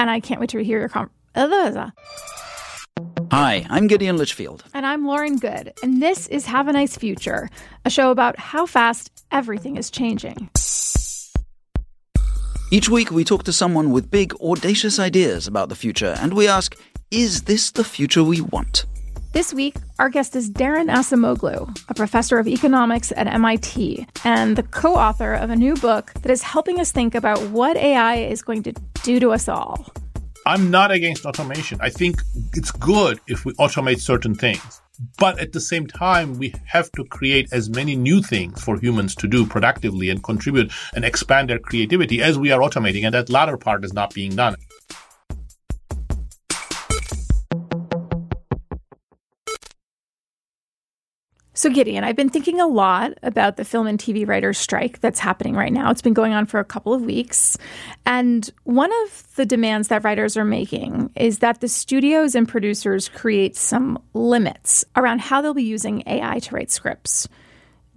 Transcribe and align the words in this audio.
And 0.00 0.08
I 0.08 0.18
can't 0.18 0.40
wait 0.40 0.48
to 0.50 0.64
hear 0.64 0.78
your 0.78 0.88
com- 0.88 1.10
uh, 1.34 1.90
Hi, 3.30 3.66
I'm 3.68 3.86
Gideon 3.86 4.16
Lichfield. 4.16 4.64
And 4.72 4.86
I'm 4.86 5.06
Lauren 5.06 5.36
Goode, 5.36 5.74
And 5.82 6.02
this 6.02 6.26
is 6.28 6.46
Have 6.46 6.68
a 6.68 6.72
Nice 6.72 6.96
Future, 6.96 7.50
a 7.84 7.90
show 7.90 8.10
about 8.10 8.38
how 8.38 8.64
fast 8.64 9.10
everything 9.30 9.76
is 9.76 9.90
changing. 9.90 10.48
Each 12.70 12.88
week, 12.88 13.10
we 13.10 13.24
talk 13.24 13.42
to 13.42 13.52
someone 13.52 13.90
with 13.90 14.10
big, 14.10 14.32
audacious 14.40 14.98
ideas 14.98 15.46
about 15.46 15.68
the 15.68 15.74
future, 15.74 16.16
and 16.18 16.32
we 16.32 16.48
ask, 16.48 16.78
is 17.10 17.42
this 17.42 17.70
the 17.70 17.84
future 17.84 18.24
we 18.24 18.40
want? 18.40 18.86
This 19.32 19.54
week, 19.54 19.76
our 20.00 20.08
guest 20.08 20.34
is 20.34 20.50
Daron 20.50 20.90
Acemoglu, 20.90 21.88
a 21.88 21.94
professor 21.94 22.40
of 22.40 22.48
economics 22.48 23.12
at 23.16 23.28
MIT 23.28 24.04
and 24.24 24.56
the 24.56 24.64
co 24.64 24.96
author 24.96 25.34
of 25.34 25.50
a 25.50 25.56
new 25.56 25.76
book 25.76 26.12
that 26.22 26.32
is 26.32 26.42
helping 26.42 26.80
us 26.80 26.90
think 26.90 27.14
about 27.14 27.40
what 27.50 27.76
AI 27.76 28.16
is 28.16 28.42
going 28.42 28.64
to 28.64 28.72
do 29.04 29.20
to 29.20 29.30
us 29.30 29.48
all. 29.48 29.86
I'm 30.46 30.68
not 30.72 30.90
against 30.90 31.26
automation. 31.26 31.78
I 31.80 31.90
think 31.90 32.20
it's 32.54 32.72
good 32.72 33.20
if 33.28 33.44
we 33.44 33.52
automate 33.52 34.00
certain 34.00 34.34
things. 34.34 34.80
But 35.16 35.38
at 35.38 35.52
the 35.52 35.60
same 35.60 35.86
time, 35.86 36.36
we 36.38 36.52
have 36.66 36.90
to 36.92 37.04
create 37.04 37.52
as 37.52 37.70
many 37.70 37.94
new 37.94 38.22
things 38.22 38.60
for 38.62 38.78
humans 38.78 39.14
to 39.16 39.28
do 39.28 39.46
productively 39.46 40.10
and 40.10 40.24
contribute 40.24 40.72
and 40.94 41.04
expand 41.04 41.50
their 41.50 41.60
creativity 41.60 42.20
as 42.20 42.36
we 42.36 42.50
are 42.50 42.60
automating. 42.60 43.04
And 43.04 43.14
that 43.14 43.30
latter 43.30 43.56
part 43.56 43.84
is 43.84 43.92
not 43.92 44.12
being 44.12 44.34
done. 44.34 44.56
So, 51.60 51.68
Gideon, 51.68 52.04
I've 52.04 52.16
been 52.16 52.30
thinking 52.30 52.58
a 52.58 52.66
lot 52.66 53.18
about 53.22 53.58
the 53.58 53.66
film 53.66 53.86
and 53.86 53.98
TV 53.98 54.26
writers' 54.26 54.56
strike 54.56 54.98
that's 55.02 55.20
happening 55.20 55.54
right 55.54 55.70
now. 55.70 55.90
It's 55.90 56.00
been 56.00 56.14
going 56.14 56.32
on 56.32 56.46
for 56.46 56.58
a 56.58 56.64
couple 56.64 56.94
of 56.94 57.02
weeks. 57.02 57.58
And 58.06 58.48
one 58.64 58.90
of 59.04 59.24
the 59.36 59.44
demands 59.44 59.88
that 59.88 60.02
writers 60.02 60.38
are 60.38 60.44
making 60.46 61.10
is 61.16 61.40
that 61.40 61.60
the 61.60 61.68
studios 61.68 62.34
and 62.34 62.48
producers 62.48 63.10
create 63.10 63.56
some 63.56 64.02
limits 64.14 64.86
around 64.96 65.20
how 65.20 65.42
they'll 65.42 65.52
be 65.52 65.62
using 65.62 66.02
AI 66.06 66.38
to 66.38 66.54
write 66.54 66.70
scripts. 66.70 67.28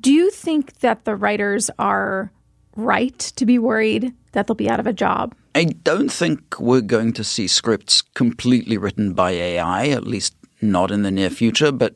Do 0.01 0.11
you 0.11 0.29
think 0.29 0.79
that 0.79 1.05
the 1.05 1.15
writers 1.15 1.71
are 1.79 2.33
right 2.75 3.17
to 3.17 3.45
be 3.45 3.59
worried 3.59 4.11
that 4.33 4.45
they'll 4.45 4.55
be 4.55 4.69
out 4.69 4.81
of 4.81 4.87
a 4.87 4.91
job? 4.91 5.35
I 5.55 5.63
don't 5.63 6.11
think 6.11 6.59
we're 6.59 6.81
going 6.81 7.13
to 7.13 7.23
see 7.23 7.47
scripts 7.47 8.01
completely 8.01 8.77
written 8.77 9.13
by 9.13 9.31
AI, 9.31 9.87
at 9.87 10.05
least 10.05 10.35
not 10.61 10.91
in 10.91 11.03
the 11.03 11.11
near 11.11 11.29
future. 11.29 11.71
But 11.71 11.95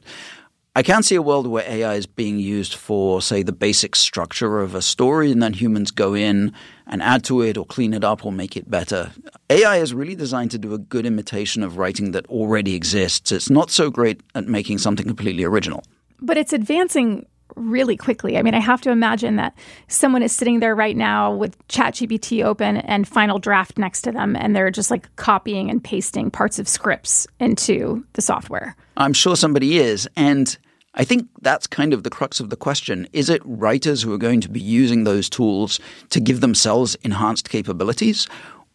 I 0.78 0.84
can't 0.84 1.04
see 1.04 1.16
a 1.16 1.24
world 1.24 1.48
where 1.48 1.68
AI 1.68 1.96
is 1.96 2.06
being 2.06 2.38
used 2.38 2.76
for, 2.76 3.20
say, 3.20 3.42
the 3.42 3.52
basic 3.52 3.96
structure 3.96 4.60
of 4.60 4.76
a 4.76 4.82
story, 4.84 5.32
and 5.32 5.42
then 5.42 5.54
humans 5.54 5.90
go 5.90 6.14
in 6.14 6.54
and 6.86 7.02
add 7.02 7.24
to 7.24 7.42
it 7.42 7.58
or 7.58 7.66
clean 7.66 7.96
it 7.96 8.04
up 8.04 8.24
or 8.24 8.32
make 8.32 8.56
it 8.56 8.70
better. 8.70 9.12
AI 9.50 9.78
is 9.78 9.96
really 9.96 10.14
designed 10.14 10.52
to 10.52 10.60
do 10.60 10.76
a 10.76 10.78
good 10.78 11.08
imitation 11.08 11.64
of 11.64 11.78
writing 11.78 12.12
that 12.12 12.28
already 12.28 12.76
exists. 12.76 13.32
It's 13.32 13.50
not 13.50 13.72
so 13.72 13.90
great 13.90 14.22
at 14.36 14.46
making 14.46 14.78
something 14.78 15.08
completely 15.08 15.44
original. 15.44 15.84
But 16.22 16.38
it's 16.38 16.54
advancing 16.54 17.26
really 17.56 17.98
quickly. 17.98 18.38
I 18.38 18.44
mean, 18.44 18.54
I 18.54 18.60
have 18.60 18.82
to 18.82 18.92
imagine 18.92 19.38
that 19.38 19.58
someone 19.88 20.22
is 20.22 20.32
sitting 20.32 20.60
there 20.60 20.76
right 20.76 20.96
now 20.96 21.34
with 21.34 21.58
ChatGPT 21.70 22.46
open 22.46 22.78
and 22.78 23.08
Final 23.08 23.40
Draft 23.40 23.80
next 23.80 24.04
to 24.04 24.12
them, 24.12 24.36
and 24.36 24.56
they're 24.56 24.70
just 24.70 24.92
like 24.92 25.16
copying 25.16 25.72
and 25.72 25.84
pasting 25.84 26.30
parts 26.30 26.60
of 26.60 26.68
scripts 26.68 27.26
into 27.40 28.06
the 28.14 28.22
software. 28.22 28.76
I'm 28.96 29.14
sure 29.14 29.36
somebody 29.36 29.80
is. 29.80 30.08
And 30.16 30.56
I 30.98 31.04
think 31.04 31.30
that's 31.42 31.68
kind 31.68 31.94
of 31.94 32.02
the 32.02 32.10
crux 32.10 32.40
of 32.40 32.50
the 32.50 32.56
question. 32.56 33.08
Is 33.14 33.30
it 33.30 33.42
writers 33.46 34.02
who 34.02 34.12
are 34.14 34.18
going 34.18 34.42
to 34.42 34.50
be 34.50 34.60
using 34.60 35.04
those 35.04 35.30
tools 35.30 35.80
to 36.10 36.20
give 36.20 36.42
themselves 36.42 36.96
enhanced 37.04 37.50
capabilities? 37.50 38.28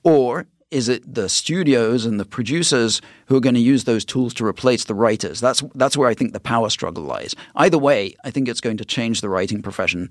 Or 0.05 0.47
is 0.71 0.89
it 0.89 1.15
the 1.15 1.29
studios 1.29 2.07
and 2.07 2.21
the 2.21 2.25
producers 2.25 3.03
who 3.27 3.37
are 3.37 3.41
going 3.41 3.57
to 3.57 3.61
use 3.61 3.85
those 3.85 4.05
tools 4.05 4.33
to 4.35 4.47
replace 4.47 4.85
the 4.85 4.95
writers? 4.95 5.41
That's, 5.41 5.65
that's 5.75 5.97
where 5.97 6.09
I 6.09 6.15
think 6.15 6.33
the 6.33 6.41
power 6.41 6.71
struggle 6.71 7.03
lies. 7.03 7.35
Either 7.57 7.77
way, 7.77 8.15
I 8.25 8.31
think 8.31 8.49
it's 8.49 8.61
going 8.61 8.77
to 8.77 8.85
change 8.85 9.21
the 9.21 9.29
writing 9.29 9.61
profession 9.61 10.09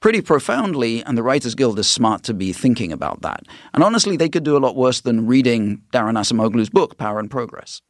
pretty 0.00 0.20
profoundly, 0.20 1.00
and 1.04 1.16
the 1.16 1.22
Writers 1.22 1.54
Guild 1.54 1.78
is 1.78 1.88
smart 1.88 2.24
to 2.24 2.34
be 2.34 2.52
thinking 2.52 2.92
about 2.92 3.22
that. 3.22 3.44
And 3.72 3.84
honestly, 3.84 4.16
they 4.16 4.28
could 4.28 4.42
do 4.42 4.56
a 4.56 4.58
lot 4.58 4.74
worse 4.74 5.00
than 5.00 5.28
reading 5.28 5.82
Daron 5.92 6.18
Acemoglu's 6.18 6.70
book, 6.70 6.98
Power 6.98 7.20
and 7.20 7.30
Progress. 7.30 7.80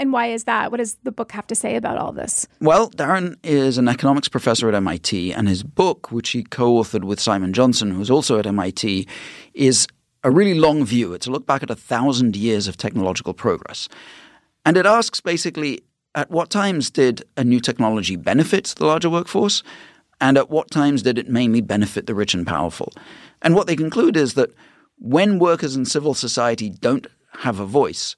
And 0.00 0.14
why 0.14 0.28
is 0.28 0.44
that? 0.44 0.70
What 0.70 0.78
does 0.78 0.94
the 1.02 1.12
book 1.12 1.30
have 1.32 1.46
to 1.48 1.54
say 1.54 1.76
about 1.76 1.98
all 1.98 2.10
this? 2.10 2.48
Well, 2.58 2.88
Daron 2.90 3.36
is 3.44 3.76
an 3.76 3.86
economics 3.86 4.28
professor 4.28 4.66
at 4.66 4.74
MIT, 4.74 5.34
and 5.34 5.46
his 5.46 5.62
book, 5.62 6.10
which 6.10 6.30
he 6.30 6.42
co 6.42 6.72
authored 6.76 7.04
with 7.04 7.20
Simon 7.20 7.52
Johnson, 7.52 7.90
who's 7.90 8.10
also 8.10 8.38
at 8.38 8.46
MIT, 8.46 9.06
is 9.52 9.86
a 10.24 10.30
really 10.30 10.54
long 10.54 10.86
view. 10.86 11.12
It's 11.12 11.26
a 11.26 11.30
look 11.30 11.46
back 11.46 11.62
at 11.62 11.68
a 11.68 11.76
thousand 11.76 12.34
years 12.34 12.66
of 12.66 12.78
technological 12.78 13.34
progress. 13.34 13.90
And 14.64 14.78
it 14.78 14.86
asks 14.86 15.20
basically 15.20 15.82
at 16.14 16.30
what 16.30 16.48
times 16.48 16.90
did 16.90 17.22
a 17.36 17.44
new 17.44 17.60
technology 17.60 18.16
benefit 18.16 18.74
the 18.78 18.86
larger 18.86 19.10
workforce? 19.10 19.62
And 20.18 20.38
at 20.38 20.48
what 20.48 20.70
times 20.70 21.02
did 21.02 21.18
it 21.18 21.28
mainly 21.28 21.60
benefit 21.60 22.06
the 22.06 22.14
rich 22.14 22.32
and 22.32 22.46
powerful? 22.46 22.92
And 23.42 23.54
what 23.54 23.66
they 23.66 23.76
conclude 23.76 24.16
is 24.16 24.32
that 24.34 24.50
when 24.98 25.38
workers 25.38 25.76
in 25.76 25.84
civil 25.84 26.14
society 26.14 26.70
don't 26.70 27.06
have 27.38 27.60
a 27.60 27.66
voice, 27.66 28.16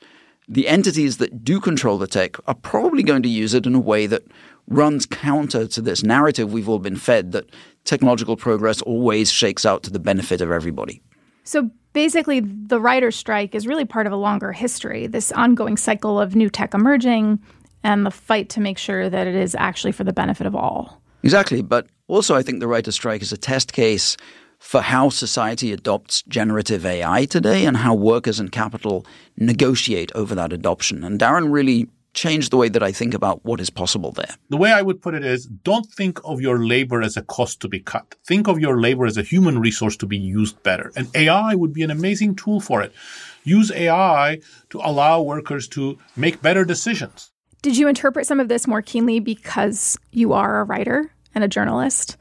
the 0.49 0.69
entities 0.69 1.19
that 1.19 1.45
do 1.45 1.61
control 1.61 1.99
the 1.99 2.07
tech 2.07 2.37
are 2.47 2.55
probably 2.55 3.03
going 3.03 3.23
to 3.23 3.29
use 3.29 3.55
it 3.55 3.67
in 3.67 3.75
a 3.75 3.81
way 3.81 4.07
that 4.07 4.23
runs 4.69 5.07
counter 5.07 5.67
to 5.67 5.81
this 5.81 6.03
narrative 6.03 6.53
we've 6.53 6.69
all 6.69 6.79
been 6.79 6.97
fed 6.97 7.33
that 7.33 7.49
technological 7.85 8.37
progress 8.37 8.81
always 8.83 9.31
shakes 9.31 9.67
out 9.67 9.83
to 9.83 9.91
the 9.91 9.99
benefit 9.99 10.41
of 10.41 10.51
everybody. 10.51 11.03
So 11.45 11.71
basically, 11.93 12.41
the 12.41 12.81
writer's 12.81 13.17
strike 13.17 13.55
is 13.55 13.67
really 13.67 13.85
part 13.85 14.07
of 14.07 14.13
a 14.13 14.17
longer 14.17 14.53
history, 14.53 15.07
this 15.07 15.33
ongoing 15.33 15.77
cycle 15.77 16.21
of 16.21 16.37
new 16.37 16.49
tech 16.49 16.75
emerging 16.75 17.41
and 17.83 18.07
the 18.07 18.11
fight 18.11 18.49
to 18.51 18.61
make 18.61 18.79
sure 18.79 19.11
that 19.11 19.27
it 19.27 19.35
is 19.35 19.57
actually 19.57 19.93
for 19.93 20.05
the 20.05 20.13
benefit 20.13 20.47
of 20.47 20.55
all. 20.55 21.03
Exactly. 21.25 21.63
But 21.63 21.87
also, 22.09 22.35
I 22.35 22.43
think 22.43 22.61
the 22.61 22.69
writer's 22.69 22.95
strike 22.95 23.23
is 23.23 23.33
a 23.33 23.37
test 23.37 23.73
case 23.73 24.17
for 24.63 24.81
how 24.81 25.09
society 25.09 25.73
adopts 25.73 26.23
generative 26.23 26.87
AI 26.87 27.25
today 27.25 27.67
and 27.67 27.77
how 27.79 27.93
workers 27.95 28.39
and 28.39 28.53
capital 28.53 29.05
negotiate 29.37 30.13
over 30.15 30.37
that 30.37 30.53
adoption. 30.53 31.03
And 31.03 31.19
Daron 31.19 31.53
really 31.53 31.89
changed 32.15 32.53
the 32.53 32.57
way 32.57 32.69
that 32.69 32.83
I 32.83 32.93
think 32.93 33.13
about 33.13 33.45
what 33.45 33.61
is 33.61 33.71
possible 33.71 34.13
there. 34.13 34.37
The 34.51 34.57
way 34.57 34.71
I 34.71 34.81
would 34.81 35.03
put 35.03 35.15
it 35.15 35.25
is 35.25 35.47
don't 35.47 35.87
think 35.87 36.21
of 36.25 36.41
your 36.41 36.65
labor 36.65 37.03
as 37.03 37.17
a 37.17 37.23
cost 37.23 37.61
to 37.63 37.69
be 37.69 37.81
cut. 37.81 38.15
Think 38.25 38.47
of 38.47 38.61
your 38.61 38.81
labor 38.81 39.05
as 39.05 39.19
a 39.19 39.23
human 39.23 39.59
resource 39.59 39.97
to 39.97 40.07
be 40.07 40.17
used 40.17 40.63
better. 40.63 40.93
And 40.95 41.09
AI 41.17 41.57
would 41.57 41.73
be 41.73 41.83
an 41.83 41.91
amazing 41.91 42.37
tool 42.37 42.61
for 42.61 42.83
it. 42.83 42.93
Use 43.43 43.73
AI 43.73 44.39
to 44.71 44.79
allow 44.79 45.21
workers 45.23 45.67
to 45.69 45.99
make 46.17 46.41
better 46.41 46.65
decisions. 46.65 47.33
Did 47.63 47.77
you 47.77 47.89
interpret 47.89 48.27
some 48.27 48.39
of 48.39 48.49
this 48.49 48.69
more 48.69 48.81
keenly 48.81 49.19
because 49.19 49.99
you 50.13 50.33
are 50.33 50.61
a 50.61 50.65
writer 50.65 51.13
and 51.35 51.43
a 51.43 51.49
journalist? 51.49 52.17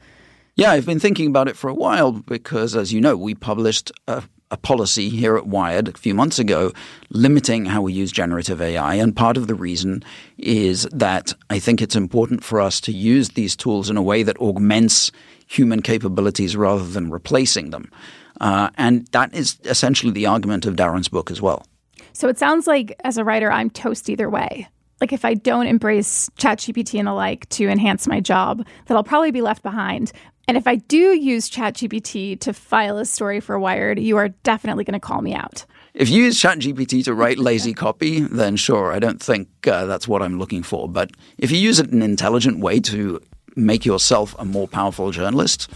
Yeah, 0.54 0.72
I've 0.72 0.84
been 0.84 1.00
thinking 1.00 1.28
about 1.28 1.48
it 1.48 1.56
for 1.56 1.70
a 1.70 1.74
while 1.74 2.12
because, 2.12 2.76
as 2.76 2.92
you 2.92 3.00
know, 3.00 3.16
we 3.16 3.34
published 3.34 3.90
a, 4.06 4.22
a, 4.50 4.58
policy 4.58 5.08
here 5.08 5.38
at 5.38 5.46
Wired 5.46 5.88
a 5.88 5.92
few 5.92 6.14
months 6.14 6.38
ago 6.38 6.72
limiting 7.08 7.64
how 7.64 7.80
we 7.80 7.94
use 7.94 8.12
generative 8.12 8.60
AI. 8.60 8.96
And 8.96 9.16
part 9.16 9.38
of 9.38 9.46
the 9.46 9.54
reason 9.54 10.02
is 10.36 10.86
that 10.92 11.32
I 11.48 11.58
think 11.58 11.80
it's 11.80 11.96
important 11.96 12.44
for 12.44 12.60
us 12.60 12.82
to 12.82 12.92
use 12.92 13.30
these 13.30 13.56
tools 13.56 13.88
in 13.88 13.96
a 13.96 14.02
way 14.02 14.22
that 14.24 14.36
augments 14.40 15.10
human 15.46 15.80
capabilities 15.80 16.54
rather 16.54 16.86
than 16.86 17.10
replacing 17.10 17.70
them. 17.70 17.90
Uh, 18.38 18.68
and 18.76 19.06
that 19.08 19.34
is 19.34 19.58
essentially 19.64 20.12
the 20.12 20.26
argument 20.26 20.66
of 20.66 20.76
Daron's 20.76 21.08
book 21.08 21.30
as 21.30 21.40
well. 21.40 21.64
So 22.12 22.28
it 22.28 22.38
sounds 22.38 22.66
like, 22.66 22.94
as 23.04 23.16
a 23.16 23.24
writer, 23.24 23.50
I'm 23.50 23.70
toast 23.70 24.10
either 24.10 24.28
way 24.28 24.68
like 25.02 25.12
if 25.12 25.24
I 25.24 25.34
don't 25.34 25.66
embrace 25.66 26.30
ChatGPT 26.38 26.96
and 27.00 27.08
the 27.08 27.12
like 27.12 27.48
to 27.50 27.68
enhance 27.68 28.06
my 28.06 28.20
job, 28.20 28.64
that 28.86 28.96
I'll 28.96 29.02
probably 29.02 29.32
be 29.32 29.42
left 29.42 29.64
behind. 29.64 30.12
And 30.48 30.56
if 30.56 30.66
I 30.66 30.76
do 30.76 31.16
use 31.16 31.48
ChatGPT 31.48 32.38
to 32.40 32.52
file 32.52 32.98
a 32.98 33.04
story 33.04 33.40
for 33.40 33.58
Wired, 33.58 33.98
you 33.98 34.16
are 34.16 34.28
definitely 34.28 34.84
going 34.84 34.94
to 34.94 35.00
call 35.00 35.22
me 35.22 35.34
out. 35.34 35.64
If 35.94 36.08
you 36.08 36.24
use 36.24 36.40
ChatGPT 36.40 37.04
to 37.04 37.14
write 37.14 37.38
lazy 37.38 37.74
copy, 37.84 38.20
then 38.20 38.56
sure, 38.56 38.92
I 38.92 38.98
don't 38.98 39.22
think 39.22 39.48
uh, 39.66 39.86
that's 39.86 40.08
what 40.08 40.22
I'm 40.22 40.38
looking 40.38 40.62
for. 40.62 40.88
But 40.88 41.10
if 41.38 41.50
you 41.50 41.58
use 41.58 41.78
it 41.78 41.90
in 41.90 42.02
an 42.02 42.10
intelligent 42.10 42.58
way 42.58 42.80
to 42.80 43.20
make 43.54 43.84
yourself 43.84 44.34
a 44.38 44.44
more 44.44 44.66
powerful 44.66 45.10
journalist, 45.10 45.70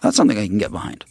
that's 0.00 0.16
something 0.16 0.38
I 0.38 0.46
can 0.46 0.58
get 0.58 0.70
behind. 0.70 1.04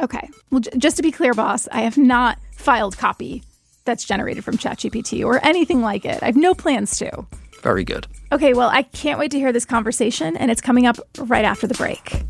Okay. 0.00 0.28
Well, 0.50 0.60
j- 0.60 0.70
just 0.78 0.96
to 0.96 1.02
be 1.02 1.12
clear, 1.12 1.34
boss, 1.34 1.68
I 1.70 1.82
have 1.82 1.98
not 1.98 2.38
filed 2.56 2.96
copy 2.96 3.42
that's 3.84 4.04
generated 4.04 4.44
from 4.44 4.56
ChatGPT 4.56 5.24
or 5.24 5.44
anything 5.44 5.82
like 5.82 6.04
it. 6.04 6.22
I 6.22 6.26
have 6.26 6.36
no 6.36 6.54
plans 6.54 6.96
to. 6.98 7.26
Very 7.62 7.84
good. 7.84 8.08
Okay, 8.32 8.54
well, 8.54 8.68
I 8.68 8.82
can't 8.82 9.18
wait 9.18 9.30
to 9.30 9.38
hear 9.38 9.52
this 9.52 9.64
conversation, 9.64 10.36
and 10.36 10.50
it's 10.50 10.60
coming 10.60 10.84
up 10.84 10.98
right 11.18 11.44
after 11.44 11.66
the 11.66 11.74
break. 11.74 12.24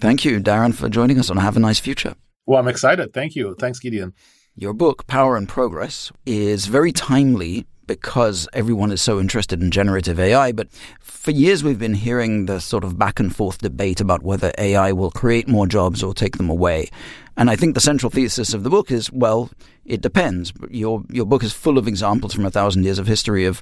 Thank 0.00 0.24
you, 0.24 0.38
Daron, 0.38 0.74
for 0.74 0.90
joining 0.90 1.18
us 1.18 1.30
on 1.30 1.38
Have 1.38 1.56
a 1.56 1.60
Nice 1.60 1.78
Future. 1.78 2.14
Well, 2.44 2.60
I'm 2.60 2.68
excited. 2.68 3.14
Thank 3.14 3.36
you. 3.36 3.54
Thanks, 3.58 3.78
Gideon. 3.78 4.12
Your 4.54 4.74
book, 4.74 5.06
Power 5.06 5.36
and 5.36 5.48
Progress, 5.48 6.12
is 6.26 6.66
very 6.66 6.92
timely 6.92 7.64
because 7.86 8.48
everyone 8.52 8.90
is 8.90 9.02
so 9.02 9.20
interested 9.20 9.62
in 9.62 9.70
generative 9.70 10.18
AI. 10.18 10.52
But 10.52 10.68
for 11.00 11.30
years, 11.30 11.64
we've 11.64 11.78
been 11.78 11.94
hearing 11.94 12.46
the 12.46 12.60
sort 12.60 12.84
of 12.84 12.98
back 12.98 13.20
and 13.20 13.34
forth 13.34 13.58
debate 13.58 14.00
about 14.00 14.22
whether 14.22 14.52
AI 14.58 14.92
will 14.92 15.10
create 15.10 15.48
more 15.48 15.66
jobs 15.66 16.02
or 16.02 16.14
take 16.14 16.36
them 16.36 16.50
away. 16.50 16.90
And 17.36 17.50
I 17.50 17.56
think 17.56 17.74
the 17.74 17.80
central 17.80 18.10
thesis 18.10 18.54
of 18.54 18.62
the 18.62 18.70
book 18.70 18.90
is 18.90 19.10
well, 19.10 19.50
it 19.84 20.00
depends. 20.00 20.52
Your, 20.70 21.02
your 21.10 21.26
book 21.26 21.42
is 21.42 21.52
full 21.52 21.78
of 21.78 21.88
examples 21.88 22.34
from 22.34 22.46
a 22.46 22.50
thousand 22.50 22.84
years 22.84 22.98
of 22.98 23.06
history 23.06 23.44
of 23.44 23.60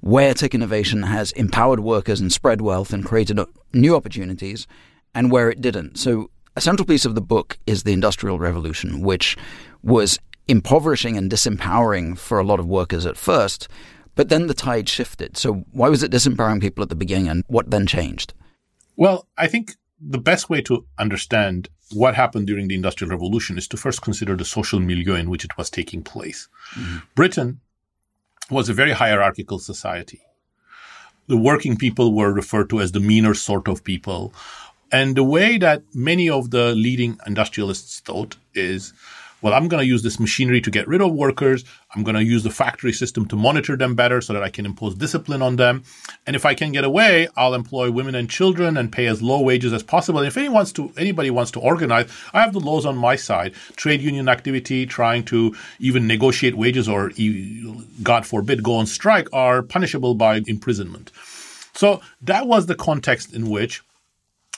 where 0.00 0.34
tech 0.34 0.54
innovation 0.54 1.02
has 1.02 1.32
empowered 1.32 1.80
workers 1.80 2.20
and 2.20 2.32
spread 2.32 2.60
wealth 2.60 2.92
and 2.92 3.04
created 3.04 3.38
uh, 3.38 3.46
new 3.72 3.96
opportunities, 3.96 4.66
and 5.14 5.30
where 5.30 5.50
it 5.50 5.60
didn't. 5.60 5.98
So, 5.98 6.30
a 6.54 6.60
central 6.60 6.86
piece 6.86 7.04
of 7.04 7.14
the 7.14 7.20
book 7.20 7.58
is 7.66 7.82
the 7.82 7.92
Industrial 7.92 8.38
Revolution, 8.38 9.00
which 9.00 9.36
was 9.82 10.18
impoverishing 10.48 11.16
and 11.16 11.30
disempowering 11.30 12.16
for 12.18 12.38
a 12.38 12.44
lot 12.44 12.60
of 12.60 12.66
workers 12.66 13.06
at 13.06 13.16
first, 13.16 13.68
but 14.14 14.28
then 14.28 14.46
the 14.46 14.54
tide 14.54 14.88
shifted. 14.88 15.36
So, 15.36 15.64
why 15.72 15.88
was 15.88 16.02
it 16.02 16.10
disempowering 16.10 16.60
people 16.60 16.82
at 16.82 16.88
the 16.88 16.96
beginning, 16.96 17.28
and 17.28 17.44
what 17.48 17.70
then 17.70 17.86
changed? 17.86 18.34
Well, 18.96 19.28
I 19.36 19.46
think 19.46 19.76
the 20.00 20.18
best 20.18 20.48
way 20.48 20.60
to 20.62 20.86
understand 20.98 21.68
what 21.92 22.14
happened 22.14 22.46
during 22.46 22.68
the 22.68 22.74
Industrial 22.74 23.10
Revolution 23.10 23.58
is 23.58 23.68
to 23.68 23.76
first 23.76 24.02
consider 24.02 24.36
the 24.36 24.44
social 24.44 24.80
milieu 24.80 25.14
in 25.14 25.30
which 25.30 25.44
it 25.44 25.56
was 25.56 25.70
taking 25.70 26.02
place. 26.02 26.48
Mm-hmm. 26.74 26.98
Britain 27.14 27.60
was 28.50 28.68
a 28.68 28.74
very 28.74 28.92
hierarchical 28.92 29.58
society. 29.58 30.20
The 31.28 31.36
working 31.36 31.76
people 31.76 32.14
were 32.14 32.32
referred 32.32 32.70
to 32.70 32.80
as 32.80 32.92
the 32.92 33.00
meaner 33.00 33.34
sort 33.34 33.68
of 33.68 33.84
people. 33.84 34.32
And 34.92 35.16
the 35.16 35.24
way 35.24 35.58
that 35.58 35.82
many 35.94 36.28
of 36.30 36.50
the 36.50 36.74
leading 36.74 37.18
industrialists 37.26 38.00
thought 38.00 38.36
is 38.54 38.92
well, 39.42 39.54
I'm 39.54 39.68
going 39.68 39.82
to 39.82 39.86
use 39.86 40.02
this 40.02 40.18
machinery 40.18 40.60
to 40.62 40.70
get 40.70 40.88
rid 40.88 41.00
of 41.00 41.12
workers. 41.12 41.64
I'm 41.94 42.02
going 42.02 42.16
to 42.16 42.24
use 42.24 42.42
the 42.42 42.50
factory 42.50 42.92
system 42.92 43.26
to 43.26 43.36
monitor 43.36 43.76
them 43.76 43.94
better 43.94 44.20
so 44.20 44.32
that 44.32 44.42
I 44.42 44.48
can 44.48 44.66
impose 44.66 44.94
discipline 44.94 45.42
on 45.42 45.56
them. 45.56 45.82
And 46.26 46.34
if 46.34 46.46
I 46.46 46.54
can 46.54 46.72
get 46.72 46.84
away, 46.84 47.28
I'll 47.36 47.54
employ 47.54 47.90
women 47.90 48.14
and 48.14 48.30
children 48.30 48.76
and 48.76 48.90
pay 48.90 49.06
as 49.06 49.22
low 49.22 49.40
wages 49.40 49.72
as 49.72 49.82
possible. 49.82 50.20
And 50.20 50.28
if 50.28 50.36
anyone 50.36 50.54
wants 50.54 50.72
to, 50.72 50.92
anybody 50.96 51.30
wants 51.30 51.50
to 51.52 51.60
organize, 51.60 52.10
I 52.32 52.40
have 52.40 52.52
the 52.52 52.60
laws 52.60 52.86
on 52.86 52.96
my 52.96 53.16
side. 53.16 53.52
Trade 53.76 54.00
union 54.00 54.28
activity, 54.28 54.86
trying 54.86 55.24
to 55.26 55.54
even 55.78 56.06
negotiate 56.06 56.56
wages 56.56 56.88
or, 56.88 57.12
God 58.02 58.26
forbid, 58.26 58.62
go 58.62 58.76
on 58.76 58.86
strike 58.86 59.28
are 59.32 59.62
punishable 59.62 60.14
by 60.14 60.42
imprisonment. 60.46 61.12
So 61.74 62.00
that 62.22 62.46
was 62.46 62.66
the 62.66 62.74
context 62.74 63.34
in 63.34 63.50
which 63.50 63.82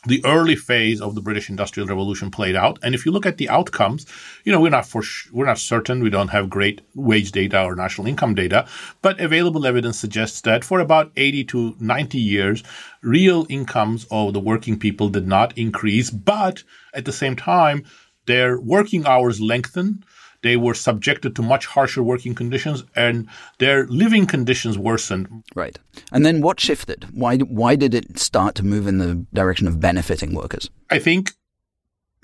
the 0.08 0.25
early 0.25 0.56
phase 0.56 1.00
of 1.00 1.14
the 1.14 1.20
British 1.20 1.50
Industrial 1.50 1.87
Revolution 1.87 2.31
played 2.31 2.56
out. 2.56 2.78
And 2.82 2.94
if 2.94 3.05
you 3.05 3.12
look 3.12 3.26
at 3.26 3.37
the 3.37 3.49
outcomes, 3.50 4.06
you 4.43 4.50
know, 4.50 4.60
we're 4.60 4.70
not 4.70 4.87
for 4.87 5.02
sh- 5.02 5.28
we're 5.31 5.46
not 5.46 5.58
certain. 5.58 6.02
We 6.02 6.08
don't 6.08 6.28
have 6.28 6.49
great 6.49 6.81
wage 6.94 7.31
data 7.31 7.62
or 7.62 7.76
national 7.76 8.06
income 8.06 8.34
data, 8.34 8.66
but 9.02 9.20
available 9.20 9.66
evidence 9.66 9.99
suggests 9.99 10.40
that 10.43 10.64
for 10.64 10.81
about 10.81 11.12
80 11.16 11.44
to 11.44 11.76
90 11.78 12.19
years, 12.19 12.62
real 13.02 13.46
incomes 13.50 14.06
of 14.10 14.32
the 14.32 14.40
working 14.40 14.78
people 14.78 15.10
did 15.10 15.26
not 15.26 15.56
increase, 15.58 16.10
but 16.10 16.62
at 16.94 17.05
the 17.05 17.12
same 17.12 17.37
time, 17.37 17.84
their 18.25 18.58
working 18.58 19.06
hours 19.06 19.40
lengthened 19.40 20.05
they 20.43 20.56
were 20.56 20.75
subjected 20.75 21.35
to 21.37 21.43
much 21.43 21.67
harsher 21.67 22.02
working 22.02 22.35
conditions 22.35 22.85
and 22.94 23.29
their 23.58 23.87
living 23.87 24.26
conditions 24.26 24.79
worsened. 24.79 25.44
Right. 25.55 25.79
And 26.12 26.25
then 26.25 26.40
what 26.40 26.61
shifted? 26.61 27.06
Why, 27.12 27.38
why 27.38 27.76
did 27.76 27.94
it 27.94 28.19
start 28.19 28.55
to 28.56 28.64
move 28.64 28.87
in 28.87 28.99
the 28.99 29.26
direction 29.32 29.67
of 29.67 29.81
benefiting 29.81 30.35
workers? 30.35 30.70
I 30.90 30.99
think 30.99 31.32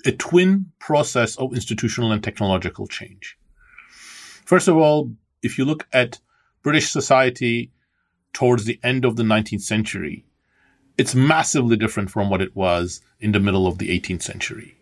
a 0.06 0.12
twin 0.12 0.66
process 0.78 1.37
of 1.37 1.55
institutional 1.55 2.12
and 2.12 2.22
technological 2.22 2.87
change. 2.87 3.37
First 4.44 4.69
of 4.69 4.76
all, 4.76 5.10
if 5.43 5.58
you 5.58 5.64
look 5.64 5.87
at 5.93 6.20
British 6.62 6.90
society 6.90 7.70
towards 8.32 8.64
the 8.64 8.78
end 8.82 9.05
of 9.05 9.17
the 9.17 9.22
19th 9.22 9.62
century, 9.62 10.25
it's 10.96 11.14
massively 11.14 11.76
different 11.76 12.10
from 12.10 12.31
what 12.31 12.43
it 12.43 12.55
was 12.55 13.00
in 13.19 13.32
the 13.32 13.40
middle 13.40 13.67
of 13.67 13.78
the 13.78 13.88
18th 13.99 14.22
century. 14.22 14.76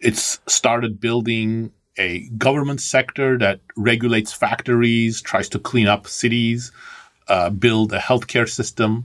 It's 0.00 0.38
started 0.46 1.00
building 1.00 1.72
a 1.96 2.28
government 2.30 2.80
sector 2.80 3.38
that 3.38 3.60
regulates 3.76 4.32
factories, 4.32 5.20
tries 5.20 5.48
to 5.50 5.58
clean 5.58 5.86
up 5.86 6.06
cities, 6.06 6.72
uh, 7.28 7.50
build 7.50 7.92
a 7.92 7.98
healthcare 7.98 8.48
system, 8.48 9.04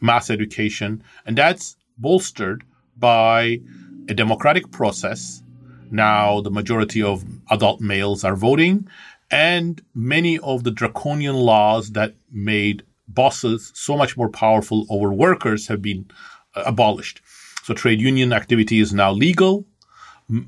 mass 0.00 0.30
education, 0.30 1.02
and 1.26 1.38
that's 1.38 1.76
bolstered 1.98 2.64
by 2.96 3.60
a 4.08 4.14
democratic 4.14 4.70
process. 4.70 5.42
Now, 5.90 6.40
the 6.40 6.50
majority 6.50 7.02
of 7.02 7.24
adult 7.50 7.80
males 7.80 8.24
are 8.24 8.36
voting, 8.36 8.88
and 9.30 9.80
many 9.94 10.38
of 10.40 10.64
the 10.64 10.70
draconian 10.70 11.36
laws 11.36 11.92
that 11.92 12.14
made 12.30 12.82
bosses 13.06 13.70
so 13.74 13.96
much 13.96 14.16
more 14.16 14.28
powerful 14.28 14.86
over 14.90 15.12
workers 15.12 15.68
have 15.68 15.80
been 15.80 16.06
uh, 16.54 16.64
abolished. 16.66 17.20
So, 17.62 17.74
trade 17.74 18.00
union 18.00 18.32
activity 18.32 18.80
is 18.80 18.92
now 18.92 19.12
legal 19.12 19.64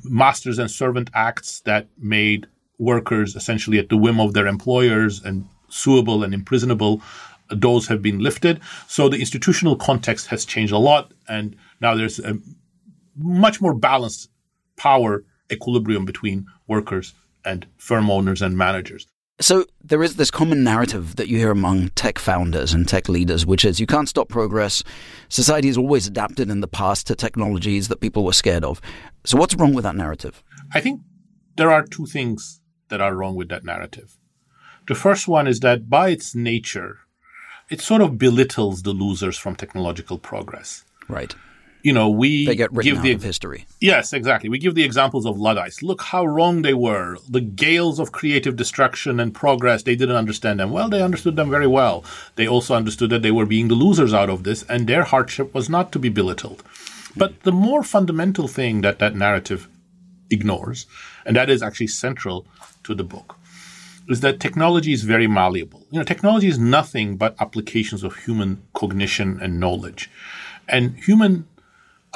masters 0.04 0.58
and 0.58 0.70
servant 0.70 1.10
acts 1.14 1.60
that 1.60 1.86
made 1.98 2.46
workers 2.78 3.36
essentially 3.36 3.78
at 3.78 3.88
the 3.88 3.96
whim 3.96 4.20
of 4.20 4.32
their 4.34 4.46
employers 4.46 5.22
and 5.24 5.48
suable 5.68 6.22
and 6.22 6.34
imprisonable 6.34 7.00
uh, 7.50 7.54
those 7.58 7.86
have 7.86 8.02
been 8.02 8.18
lifted 8.18 8.60
so 8.86 9.08
the 9.08 9.18
institutional 9.18 9.76
context 9.76 10.26
has 10.26 10.44
changed 10.44 10.72
a 10.72 10.78
lot 10.78 11.12
and 11.28 11.56
now 11.80 11.94
there's 11.94 12.18
a 12.18 12.38
much 13.16 13.60
more 13.60 13.74
balanced 13.74 14.30
power 14.76 15.24
equilibrium 15.50 16.04
between 16.04 16.46
workers 16.66 17.14
and 17.44 17.66
firm 17.78 18.10
owners 18.10 18.42
and 18.42 18.58
managers 18.58 19.06
so 19.38 19.66
there 19.84 20.02
is 20.02 20.16
this 20.16 20.30
common 20.30 20.64
narrative 20.64 21.16
that 21.16 21.28
you 21.28 21.36
hear 21.36 21.50
among 21.50 21.90
tech 21.90 22.18
founders 22.18 22.72
and 22.72 22.88
tech 22.88 23.06
leaders, 23.06 23.44
which 23.44 23.66
is 23.66 23.78
you 23.78 23.86
can't 23.86 24.08
stop 24.08 24.30
progress. 24.30 24.82
Society 25.28 25.68
has 25.68 25.76
always 25.76 26.06
adapted 26.06 26.48
in 26.48 26.60
the 26.60 26.68
past 26.68 27.06
to 27.08 27.14
technologies 27.14 27.88
that 27.88 28.00
people 28.00 28.24
were 28.24 28.32
scared 28.32 28.64
of. 28.64 28.80
So 29.26 29.36
what's 29.36 29.54
wrong 29.54 29.74
with 29.74 29.84
that 29.84 29.96
narrative? 29.96 30.42
I 30.72 30.80
think 30.80 31.02
there 31.56 31.70
are 31.70 31.84
two 31.84 32.06
things 32.06 32.60
that 32.88 33.00
are 33.00 33.14
wrong 33.14 33.34
with 33.34 33.48
that 33.48 33.64
narrative. 33.64 34.16
The 34.88 34.94
first 34.94 35.26
one 35.26 35.46
is 35.46 35.60
that 35.60 35.90
by 35.90 36.10
its 36.10 36.34
nature, 36.34 37.00
it 37.68 37.80
sort 37.80 38.02
of 38.02 38.18
belittles 38.18 38.82
the 38.82 38.92
losers 38.92 39.36
from 39.36 39.56
technological 39.56 40.18
progress. 40.18 40.84
Right 41.08 41.34
you 41.86 41.92
know, 41.92 42.10
we 42.10 42.44
they 42.46 42.56
get 42.56 42.74
give 42.74 43.02
the 43.02 43.12
of 43.12 43.22
history. 43.22 43.64
Yes, 43.80 44.12
exactly. 44.12 44.48
We 44.48 44.58
give 44.58 44.74
the 44.74 44.82
examples 44.82 45.24
of 45.24 45.38
Luddites. 45.38 45.84
Look 45.84 46.02
how 46.02 46.26
wrong 46.26 46.62
they 46.62 46.74
were. 46.74 47.16
The 47.28 47.40
gales 47.40 48.00
of 48.00 48.10
creative 48.10 48.56
destruction 48.56 49.20
and 49.20 49.32
progress. 49.32 49.84
They 49.84 49.94
didn't 49.94 50.16
understand 50.16 50.58
them. 50.58 50.72
Well, 50.72 50.88
they 50.88 51.00
understood 51.00 51.36
them 51.36 51.48
very 51.48 51.68
well. 51.68 52.04
They 52.34 52.48
also 52.48 52.74
understood 52.74 53.10
that 53.10 53.22
they 53.22 53.30
were 53.30 53.46
being 53.46 53.68
the 53.68 53.76
losers 53.76 54.12
out 54.12 54.28
of 54.28 54.42
this, 54.42 54.64
and 54.64 54.88
their 54.88 55.04
hardship 55.04 55.54
was 55.54 55.70
not 55.70 55.92
to 55.92 56.00
be 56.00 56.08
belittled. 56.08 56.64
But 57.16 57.42
the 57.42 57.52
more 57.52 57.82
fundamental 57.82 58.48
thing 58.48 58.82
that 58.82 58.98
that 58.98 59.14
narrative 59.14 59.68
ignores, 60.30 60.86
and 61.24 61.36
that 61.36 61.48
is 61.48 61.62
actually 61.62 61.86
central 61.88 62.46
to 62.84 62.94
the 62.94 63.04
book, 63.04 63.38
is 64.08 64.20
that 64.20 64.40
technology 64.40 64.92
is 64.92 65.02
very 65.02 65.26
malleable. 65.26 65.86
You 65.90 65.98
know, 65.98 66.04
technology 66.04 66.48
is 66.48 66.58
nothing 66.58 67.16
but 67.16 67.34
applications 67.40 68.02
of 68.04 68.16
human 68.24 68.62
cognition 68.74 69.40
and 69.40 69.58
knowledge. 69.58 70.10
And 70.68 70.96
human 70.96 71.46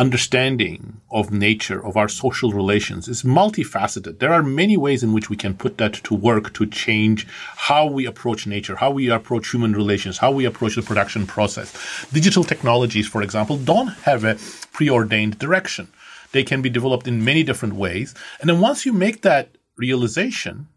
understanding 0.00 0.98
of 1.10 1.30
nature, 1.30 1.84
of 1.84 1.94
our 1.94 2.08
social 2.08 2.52
relations 2.52 3.06
is 3.06 3.22
multifaceted. 3.22 4.18
There 4.18 4.32
are 4.32 4.42
many 4.42 4.78
ways 4.78 5.02
in 5.02 5.12
which 5.12 5.28
we 5.28 5.36
can 5.36 5.54
put 5.54 5.76
that 5.76 5.92
to 6.04 6.14
work 6.14 6.54
to 6.54 6.64
change 6.64 7.26
how 7.68 7.84
we 7.84 8.06
approach 8.06 8.46
nature, 8.46 8.76
how 8.76 8.90
we 8.90 9.10
approach 9.10 9.50
human 9.50 9.74
relations, 9.74 10.16
how 10.16 10.30
we 10.30 10.46
approach 10.46 10.76
the 10.76 10.82
production 10.82 11.26
process. 11.26 11.68
Digital 12.14 12.44
technologies, 12.44 13.06
for 13.06 13.20
example, 13.20 13.58
don't 13.58 13.88
have 14.08 14.24
a 14.24 14.38
preordained 14.72 15.38
direction. 15.38 15.86
They 16.32 16.44
can 16.44 16.62
be 16.62 16.70
developed 16.70 17.06
in 17.06 17.22
many 17.22 17.42
different 17.42 17.74
ways. 17.74 18.14
And 18.40 18.48
then 18.48 18.60
once 18.60 18.86
you 18.86 18.94
make 18.94 19.20
that 19.20 19.58
realization, 19.76 20.68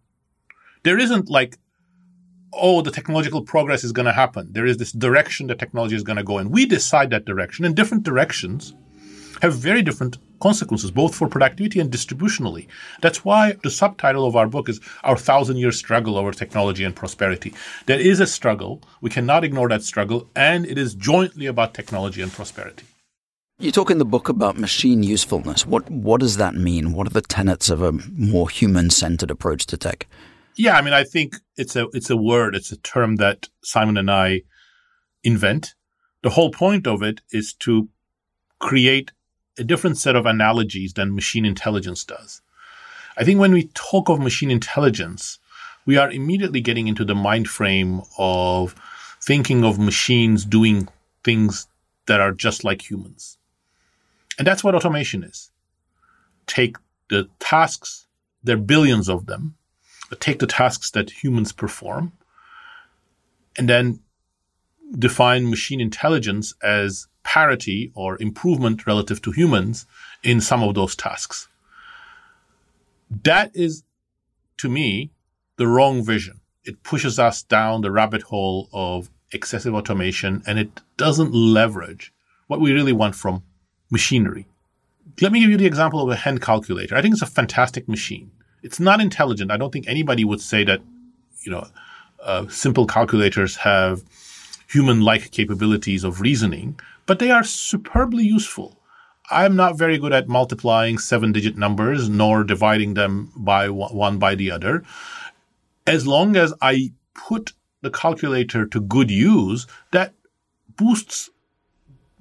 there 0.84 1.00
isn't 1.00 1.30
like 1.30 1.58
oh, 2.56 2.84
the 2.84 2.92
technological 2.92 3.42
progress 3.42 3.84
is 3.84 3.92
going 3.92 4.06
to 4.06 4.12
happen. 4.12 4.48
There 4.51 4.68
is 4.68 4.77
this 4.77 4.92
direction 4.92 5.48
that 5.48 5.58
technology 5.58 5.96
is 5.96 6.03
going 6.03 6.18
to 6.18 6.24
go 6.24 6.38
in. 6.38 6.51
We 6.51 6.68
decide 6.68 7.10
that 7.10 7.25
direction, 7.25 7.65
and 7.65 7.75
different 7.75 8.03
directions 8.03 8.75
have 9.44 9.54
very 9.54 9.82
different 9.82 10.18
consequences, 10.40 10.90
both 10.90 11.14
for 11.14 11.28
productivity 11.28 11.80
and 11.82 11.92
distributionally. 11.92 12.68
That's 13.02 13.26
why 13.26 13.58
the 13.62 13.70
subtitle 13.70 14.26
of 14.26 14.38
our 14.38 14.48
book 14.48 14.70
is 14.70 14.80
Our 15.04 15.18
Thousand 15.18 15.58
Year 15.58 15.74
Struggle 15.74 16.18
Over 16.18 16.32
Technology 16.32 16.86
and 16.86 16.96
Prosperity. 16.96 17.54
There 17.86 18.00
is 18.00 18.22
a 18.22 18.26
struggle. 18.26 18.82
We 19.02 19.10
cannot 19.10 19.44
ignore 19.44 19.68
that 19.68 19.84
struggle, 19.84 20.30
and 20.34 20.66
it 20.66 20.78
is 20.78 20.96
jointly 20.96 21.46
about 21.46 21.74
technology 21.74 22.22
and 22.22 22.32
prosperity. 22.32 22.86
You 23.60 23.72
talk 23.72 23.92
in 23.92 23.98
the 23.98 24.06
book 24.06 24.30
about 24.30 24.58
machine 24.58 25.04
usefulness. 25.04 25.68
What 25.68 25.90
what 25.90 26.22
does 26.22 26.38
that 26.38 26.56
mean? 26.56 26.94
What 26.94 27.08
are 27.08 27.18
the 27.18 27.22
tenets 27.22 27.70
of 27.70 27.82
a 27.82 27.92
more 27.92 28.50
human 28.50 28.90
centered 28.90 29.30
approach 29.30 29.66
to 29.68 29.78
tech? 29.78 30.08
Yeah, 30.56 30.78
I 30.78 30.82
mean, 30.82 30.94
I 30.94 31.04
think 31.04 31.36
it's 31.58 31.76
a 31.76 31.88
it's 31.94 32.10
a 32.10 32.18
word, 32.18 32.56
it's 32.56 32.72
a 32.72 32.78
term 32.78 33.18
that 33.18 33.50
Simon 33.62 33.98
and 33.98 34.10
I 34.10 34.44
invent. 35.24 35.76
The 36.24 36.32
whole 36.32 36.52
point 36.52 36.88
of 36.88 37.04
it 37.04 37.20
is 37.32 37.54
to 37.66 37.90
create 38.60 39.12
a 39.58 39.64
different 39.64 39.98
set 39.98 40.16
of 40.16 40.26
analogies 40.26 40.94
than 40.94 41.16
machine 41.16 41.46
intelligence 41.46 42.04
does. 42.04 42.42
I 43.18 43.24
think 43.24 43.40
when 43.40 43.52
we 43.52 43.70
talk 43.74 44.10
of 44.10 44.20
machine 44.20 44.50
intelligence, 44.50 45.40
we 45.86 45.98
are 45.98 46.12
immediately 46.12 46.62
getting 46.62 46.88
into 46.88 47.06
the 47.06 47.16
mind 47.16 47.48
frame 47.48 48.02
of 48.18 48.76
thinking 49.22 49.64
of 49.64 49.78
machines 49.78 50.46
doing 50.46 50.88
things 51.24 51.68
that 52.08 52.20
are 52.20 52.32
just 52.32 52.64
like 52.64 52.90
humans. 52.90 53.38
And 54.38 54.48
that's 54.48 54.64
what 54.64 54.76
automation 54.76 55.24
is. 55.24 55.52
Take 56.48 56.78
the 57.10 57.30
tasks, 57.40 58.08
there 58.44 58.56
are 58.56 58.60
billions 58.60 59.08
of 59.08 59.28
them, 59.28 59.56
take 60.20 60.40
the 60.40 60.48
tasks 60.48 60.92
that 60.92 61.24
humans 61.24 61.52
perform, 61.52 62.12
and 63.58 63.70
then 63.70 64.00
define 64.98 65.50
machine 65.50 65.82
intelligence 65.82 66.54
as 66.62 67.08
parity 67.24 67.92
or 67.96 68.22
improvement 68.22 68.86
relative 68.86 69.22
to 69.22 69.32
humans 69.32 69.86
in 70.24 70.42
some 70.42 70.64
of 70.64 70.76
those 70.76 70.96
tasks. 70.96 71.48
That 73.24 73.52
is, 73.54 73.84
to 74.58 74.70
me, 74.70 75.12
the 75.58 75.68
wrong 75.68 76.04
vision. 76.04 76.42
It 76.64 76.84
pushes 76.84 77.20
us 77.20 77.44
down 77.44 77.82
the 77.82 77.92
rabbit 77.92 78.24
hole 78.24 78.70
of 78.74 79.10
excessive 79.32 79.74
automation 79.74 80.44
and 80.46 80.60
it 80.60 80.82
doesn't 80.98 81.34
leverage 81.34 82.14
what 82.48 82.60
we 82.62 82.74
really 82.74 82.94
want 82.94 83.16
from 83.16 83.44
machinery. 83.90 84.46
Let 85.22 85.32
me 85.32 85.42
give 85.42 85.50
you 85.50 85.58
the 85.58 85.66
example 85.66 86.02
of 86.02 86.10
a 86.10 86.16
hand 86.16 86.42
calculator. 86.42 86.96
I 86.96 87.02
think 87.02 87.14
it's 87.14 87.22
a 87.22 87.28
fantastic 87.28 87.88
machine. 87.88 88.32
It's 88.62 88.80
not 88.80 89.02
intelligent. 89.02 89.52
I 89.52 89.58
don't 89.58 89.72
think 89.72 89.88
anybody 89.88 90.24
would 90.24 90.42
say 90.42 90.64
that, 90.64 90.82
you 91.42 91.52
know, 91.52 91.68
uh, 92.22 92.48
simple 92.48 92.88
calculators 92.88 93.58
have 93.58 94.04
human-like 94.74 95.32
capabilities 95.32 96.03
of 96.03 96.20
reasoning, 96.20 96.80
but 97.06 97.20
they 97.20 97.32
are 97.32 97.44
superbly 97.44 98.24
useful. 98.24 98.80
I'm 99.32 99.56
not 99.56 99.77
very 99.77 99.98
good 99.98 100.13
at 100.13 100.27
multiplying 100.27 100.98
seven-digit 100.98 101.58
numbers 101.58 102.10
nor 102.10 102.44
dividing 102.44 102.96
them 102.96 103.32
by 103.36 103.70
one 103.70 104.18
by 104.18 104.36
the 104.36 104.51
other. 104.51 104.84
As 105.88 106.06
long 106.06 106.36
as 106.36 106.53
I 106.62 106.92
put 107.13 107.53
the 107.82 107.89
calculator 107.92 108.65
to 108.65 108.80
good 108.82 109.10
use, 109.10 109.68
that 109.92 110.13
boosts 110.75 111.30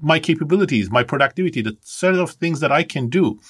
my 0.01 0.19
capabilities, 0.19 0.91
my 0.91 1.03
productivity, 1.03 1.63
the 1.63 1.77
set 1.81 2.15
of 2.15 2.33
things 2.33 2.61
that 2.61 2.73
I 2.73 2.83
can 2.83 3.09
do. 3.09 3.41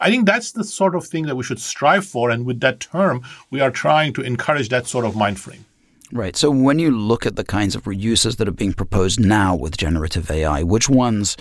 I 0.00 0.10
think 0.10 0.26
that's 0.26 0.52
the 0.52 0.64
sort 0.64 0.94
of 0.94 1.06
thing 1.06 1.24
that 1.26 1.36
we 1.36 1.42
should 1.42 1.60
strive 1.60 2.06
for. 2.06 2.30
And 2.30 2.44
with 2.44 2.60
that 2.60 2.80
term, 2.80 3.22
we 3.50 3.60
are 3.60 3.70
trying 3.70 4.12
to 4.14 4.22
encourage 4.22 4.68
that 4.68 4.86
sort 4.86 5.06
of 5.06 5.16
mind 5.16 5.40
frame. 5.40 5.64
Right. 6.12 6.36
So 6.36 6.50
when 6.50 6.78
you 6.78 6.90
look 6.90 7.26
at 7.26 7.36
the 7.36 7.44
kinds 7.44 7.74
of 7.74 7.84
reuses 7.84 8.36
that 8.36 8.46
are 8.46 8.52
being 8.52 8.72
proposed 8.72 9.18
now 9.18 9.56
with 9.56 9.76
generative 9.76 10.30
AI, 10.30 10.62
which 10.62 10.88
ones 10.88 11.36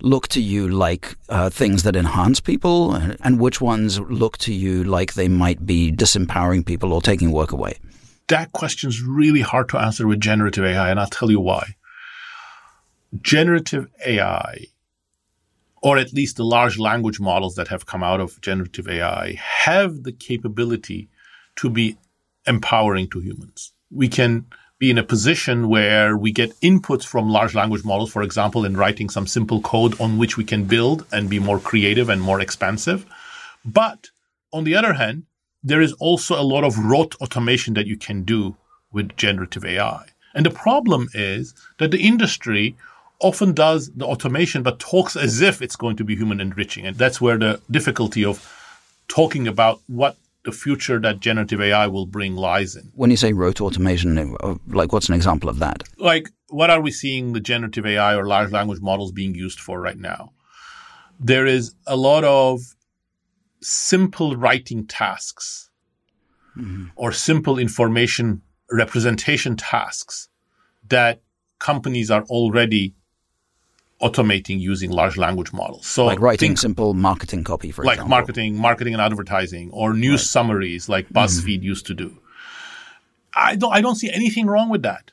look 0.00 0.28
to 0.28 0.40
you 0.40 0.68
like 0.68 1.16
uh, 1.28 1.50
things 1.50 1.82
that 1.82 1.96
enhance 1.96 2.40
people, 2.40 2.94
and 2.94 3.38
which 3.38 3.60
ones 3.60 4.00
look 4.00 4.38
to 4.38 4.54
you 4.54 4.84
like 4.84 5.14
they 5.14 5.28
might 5.28 5.66
be 5.66 5.92
disempowering 5.92 6.64
people 6.64 6.92
or 6.92 7.02
taking 7.02 7.30
work 7.30 7.52
away? 7.52 7.78
That 8.28 8.52
question 8.52 8.88
is 8.88 9.02
really 9.02 9.42
hard 9.42 9.68
to 9.70 9.78
answer 9.78 10.06
with 10.06 10.20
generative 10.20 10.64
AI, 10.64 10.90
and 10.90 10.98
I'll 10.98 11.06
tell 11.06 11.30
you 11.30 11.40
why. 11.40 11.76
Generative 13.20 13.86
AI, 14.04 14.66
or 15.82 15.98
at 15.98 16.12
least 16.12 16.36
the 16.36 16.44
large 16.44 16.78
language 16.78 17.20
models 17.20 17.54
that 17.54 17.68
have 17.68 17.86
come 17.86 18.02
out 18.02 18.20
of 18.20 18.40
generative 18.40 18.88
AI, 18.88 19.34
have 19.34 20.02
the 20.04 20.12
capability 20.12 21.08
to 21.56 21.70
be 21.70 21.96
empowering 22.46 23.08
to 23.10 23.20
humans 23.20 23.72
we 23.90 24.08
can 24.08 24.46
be 24.78 24.90
in 24.90 24.98
a 24.98 25.02
position 25.02 25.68
where 25.68 26.16
we 26.16 26.32
get 26.32 26.58
inputs 26.60 27.04
from 27.04 27.30
large 27.30 27.54
language 27.54 27.84
models, 27.84 28.12
for 28.12 28.22
example, 28.22 28.64
in 28.64 28.76
writing 28.76 29.08
some 29.08 29.26
simple 29.26 29.60
code 29.62 29.98
on 30.00 30.18
which 30.18 30.36
we 30.36 30.44
can 30.44 30.64
build 30.64 31.06
and 31.12 31.30
be 31.30 31.38
more 31.38 31.58
creative 31.58 32.08
and 32.08 32.20
more 32.20 32.40
expansive. 32.40 33.06
But 33.64 34.08
on 34.52 34.64
the 34.64 34.76
other 34.76 34.94
hand, 34.94 35.24
there 35.62 35.80
is 35.80 35.92
also 35.94 36.40
a 36.40 36.44
lot 36.44 36.62
of 36.62 36.78
rote 36.78 37.14
automation 37.16 37.74
that 37.74 37.86
you 37.86 37.96
can 37.96 38.22
do 38.22 38.56
with 38.92 39.16
generative 39.16 39.64
AI. 39.64 40.06
And 40.34 40.44
the 40.44 40.50
problem 40.50 41.08
is 41.14 41.54
that 41.78 41.90
the 41.90 42.06
industry 42.06 42.76
often 43.20 43.54
does 43.54 43.90
the 43.96 44.04
automation, 44.04 44.62
but 44.62 44.78
talks 44.78 45.16
as 45.16 45.40
if 45.40 45.62
it's 45.62 45.76
going 45.76 45.96
to 45.96 46.04
be 46.04 46.14
human 46.14 46.40
enriching. 46.40 46.86
And 46.86 46.96
that's 46.96 47.20
where 47.20 47.38
the 47.38 47.60
difficulty 47.70 48.24
of 48.24 48.52
talking 49.08 49.48
about 49.48 49.80
what 49.86 50.16
the 50.46 50.52
future 50.52 51.00
that 51.00 51.18
generative 51.18 51.60
AI 51.60 51.88
will 51.88 52.06
bring 52.06 52.36
lies 52.36 52.76
in. 52.76 52.92
When 52.94 53.10
you 53.10 53.16
say 53.16 53.32
rote 53.32 53.60
automation, 53.60 54.36
uh, 54.40 54.54
like 54.68 54.92
what's 54.92 55.08
an 55.08 55.14
example 55.16 55.50
of 55.50 55.58
that? 55.58 55.82
Like, 55.98 56.30
what 56.48 56.70
are 56.70 56.80
we 56.80 56.92
seeing 56.92 57.32
the 57.32 57.40
generative 57.40 57.84
AI 57.84 58.14
or 58.14 58.26
large 58.26 58.52
language 58.52 58.80
models 58.80 59.10
being 59.10 59.34
used 59.34 59.58
for 59.58 59.80
right 59.80 59.98
now? 59.98 60.32
There 61.18 61.46
is 61.46 61.74
a 61.84 61.96
lot 61.96 62.22
of 62.22 62.60
simple 63.60 64.36
writing 64.36 64.86
tasks 64.86 65.70
mm-hmm. 66.56 66.86
or 66.94 67.10
simple 67.10 67.58
information 67.58 68.42
representation 68.70 69.56
tasks 69.56 70.28
that 70.88 71.22
companies 71.58 72.08
are 72.08 72.22
already 72.24 72.94
automating 74.02 74.60
using 74.60 74.90
large 74.90 75.16
language 75.16 75.52
models. 75.52 75.86
So 75.86 76.06
like 76.06 76.20
writing 76.20 76.50
think, 76.50 76.58
simple 76.58 76.94
marketing 76.94 77.44
copy, 77.44 77.70
for 77.70 77.82
example. 77.82 77.86
like 77.86 77.94
example. 77.96 78.10
marketing, 78.10 78.58
marketing 78.58 78.94
and 78.94 79.02
advertising, 79.02 79.70
or 79.70 79.94
news 79.94 80.20
right. 80.20 80.28
summaries 80.28 80.88
like 80.88 81.08
BuzzFeed 81.08 81.60
mm. 81.60 81.64
used 81.64 81.86
to 81.86 81.94
do. 81.94 82.18
I 83.34 83.56
don't 83.56 83.72
I 83.72 83.80
don't 83.80 83.96
see 83.96 84.10
anything 84.10 84.46
wrong 84.46 84.68
with 84.68 84.82
that. 84.82 85.12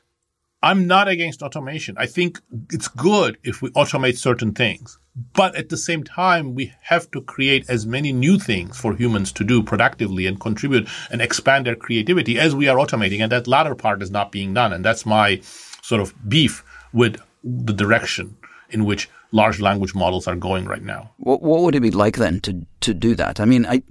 I'm 0.62 0.86
not 0.86 1.08
against 1.08 1.42
automation. 1.42 1.94
I 1.98 2.06
think 2.06 2.40
it's 2.72 2.88
good 2.88 3.36
if 3.44 3.60
we 3.60 3.68
automate 3.72 4.16
certain 4.16 4.52
things. 4.52 4.98
But 5.34 5.54
at 5.56 5.68
the 5.68 5.76
same 5.76 6.02
time, 6.02 6.54
we 6.54 6.72
have 6.84 7.10
to 7.10 7.20
create 7.20 7.68
as 7.68 7.86
many 7.86 8.12
new 8.12 8.38
things 8.38 8.78
for 8.78 8.94
humans 8.94 9.30
to 9.32 9.44
do 9.44 9.62
productively 9.62 10.26
and 10.26 10.40
contribute 10.40 10.88
and 11.10 11.20
expand 11.20 11.66
their 11.66 11.76
creativity 11.76 12.38
as 12.38 12.54
we 12.54 12.66
are 12.66 12.78
automating. 12.78 13.20
And 13.20 13.30
that 13.30 13.46
latter 13.46 13.74
part 13.74 14.02
is 14.02 14.10
not 14.10 14.32
being 14.32 14.54
done. 14.54 14.72
And 14.72 14.82
that's 14.82 15.04
my 15.04 15.40
sort 15.82 16.00
of 16.00 16.14
beef 16.28 16.64
with 16.94 17.20
the 17.44 17.74
direction 17.74 18.36
in 18.70 18.84
which 18.84 19.08
large 19.32 19.60
language 19.60 19.94
models 19.94 20.26
are 20.26 20.36
going 20.36 20.64
right 20.64 20.82
now. 20.82 21.10
What, 21.18 21.42
what 21.42 21.62
would 21.62 21.74
it 21.74 21.80
be 21.80 21.90
like 21.90 22.16
then 22.16 22.40
to 22.40 22.66
to 22.80 22.94
do 22.94 23.14
that? 23.16 23.40
I 23.40 23.44
mean, 23.44 23.66
I 23.66 23.82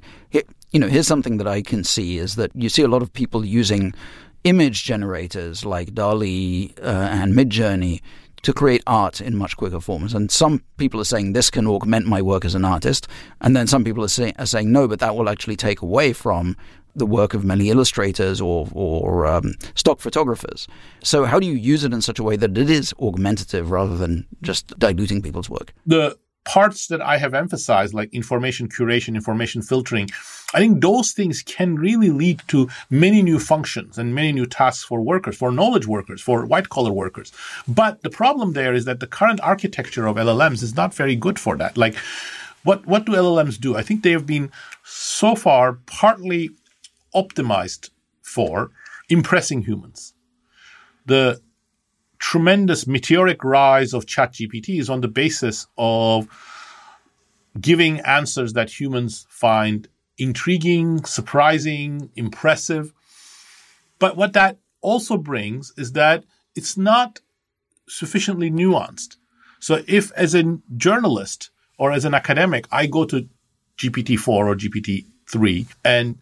you 0.73 0.79
know, 0.79 0.87
here's 0.87 1.07
something 1.07 1.37
that 1.37 1.47
I 1.47 1.61
can 1.61 1.83
see 1.83 2.17
is 2.17 2.35
that 2.35 2.51
you 2.55 2.67
see 2.67 2.81
a 2.81 2.87
lot 2.87 3.03
of 3.03 3.13
people 3.13 3.45
using 3.45 3.93
image 4.43 4.83
generators 4.83 5.63
like 5.63 5.93
DALL-E 5.93 6.73
uh, 6.81 6.85
and 6.85 7.33
Midjourney 7.33 8.01
to 8.41 8.51
create 8.53 8.83
art 8.87 9.21
in 9.21 9.37
much 9.37 9.55
quicker 9.55 9.79
forms. 9.79 10.13
And 10.13 10.29
some 10.31 10.63
people 10.77 10.99
are 10.99 11.05
saying 11.05 11.31
this 11.31 11.49
can 11.49 11.67
augment 11.67 12.07
my 12.07 12.21
work 12.21 12.43
as 12.43 12.55
an 12.55 12.65
artist, 12.65 13.07
and 13.39 13.55
then 13.55 13.67
some 13.67 13.83
people 13.83 14.03
are, 14.03 14.09
say, 14.09 14.33
are 14.37 14.47
saying 14.47 14.71
no, 14.71 14.87
but 14.87 14.99
that 14.99 15.15
will 15.15 15.29
actually 15.29 15.55
take 15.55 15.81
away 15.81 16.11
from 16.11 16.57
the 16.95 17.05
work 17.05 17.33
of 17.33 17.43
many 17.43 17.69
illustrators 17.69 18.39
or, 18.39 18.67
or 18.73 19.25
um, 19.25 19.55
stock 19.75 19.99
photographers. 19.99 20.67
So, 21.03 21.25
how 21.25 21.39
do 21.39 21.47
you 21.47 21.53
use 21.53 21.83
it 21.83 21.93
in 21.93 22.01
such 22.01 22.19
a 22.19 22.23
way 22.23 22.35
that 22.37 22.57
it 22.57 22.69
is 22.69 22.93
augmentative 22.99 23.71
rather 23.71 23.97
than 23.97 24.27
just 24.41 24.77
diluting 24.79 25.21
people's 25.21 25.49
work? 25.49 25.73
The 25.85 26.17
parts 26.45 26.87
that 26.87 27.01
I 27.01 27.17
have 27.17 27.33
emphasized, 27.33 27.93
like 27.93 28.13
information 28.13 28.67
curation, 28.67 29.15
information 29.15 29.61
filtering, 29.61 30.09
I 30.53 30.59
think 30.59 30.81
those 30.81 31.11
things 31.11 31.41
can 31.41 31.75
really 31.75 32.09
lead 32.09 32.41
to 32.49 32.69
many 32.89 33.21
new 33.21 33.39
functions 33.39 33.97
and 33.97 34.13
many 34.13 34.31
new 34.33 34.45
tasks 34.45 34.83
for 34.83 35.01
workers, 35.01 35.35
for 35.37 35.51
knowledge 35.51 35.87
workers, 35.87 36.21
for 36.21 36.45
white 36.45 36.69
collar 36.69 36.91
workers. 36.91 37.31
But 37.67 38.01
the 38.03 38.09
problem 38.09 38.53
there 38.53 38.73
is 38.73 38.85
that 38.85 38.99
the 38.99 39.07
current 39.07 39.39
architecture 39.41 40.05
of 40.05 40.17
LLMs 40.17 40.61
is 40.61 40.75
not 40.75 40.93
very 40.93 41.15
good 41.15 41.39
for 41.39 41.57
that. 41.57 41.77
Like, 41.77 41.95
what, 42.63 42.85
what 42.85 43.05
do 43.05 43.13
LLMs 43.13 43.59
do? 43.59 43.75
I 43.75 43.81
think 43.81 44.03
they 44.03 44.11
have 44.11 44.25
been 44.25 44.51
so 44.83 45.35
far 45.35 45.73
partly 45.85 46.51
optimized 47.15 47.89
for 48.21 48.71
impressing 49.09 49.63
humans. 49.63 50.13
The 51.05 51.41
tremendous 52.19 52.87
meteoric 52.87 53.43
rise 53.43 53.93
of 53.93 54.05
ChatGPT 54.05 54.79
is 54.79 54.89
on 54.89 55.01
the 55.01 55.07
basis 55.07 55.67
of 55.77 56.27
giving 57.59 57.99
answers 58.01 58.53
that 58.53 58.79
humans 58.79 59.25
find 59.29 59.87
intriguing, 60.17 61.03
surprising, 61.03 62.09
impressive. 62.15 62.93
But 63.99 64.15
what 64.15 64.33
that 64.33 64.57
also 64.81 65.17
brings 65.17 65.73
is 65.77 65.91
that 65.93 66.23
it's 66.55 66.77
not 66.77 67.19
sufficiently 67.87 68.49
nuanced. 68.49 69.17
So 69.59 69.83
if 69.87 70.11
as 70.13 70.33
a 70.33 70.59
journalist 70.77 71.49
or 71.77 71.91
as 71.91 72.05
an 72.05 72.13
academic, 72.13 72.67
I 72.71 72.85
go 72.85 73.05
to 73.05 73.27
GPT-4 73.77 74.27
or 74.27 74.55
GPT-3 74.55 75.67
and 75.83 76.17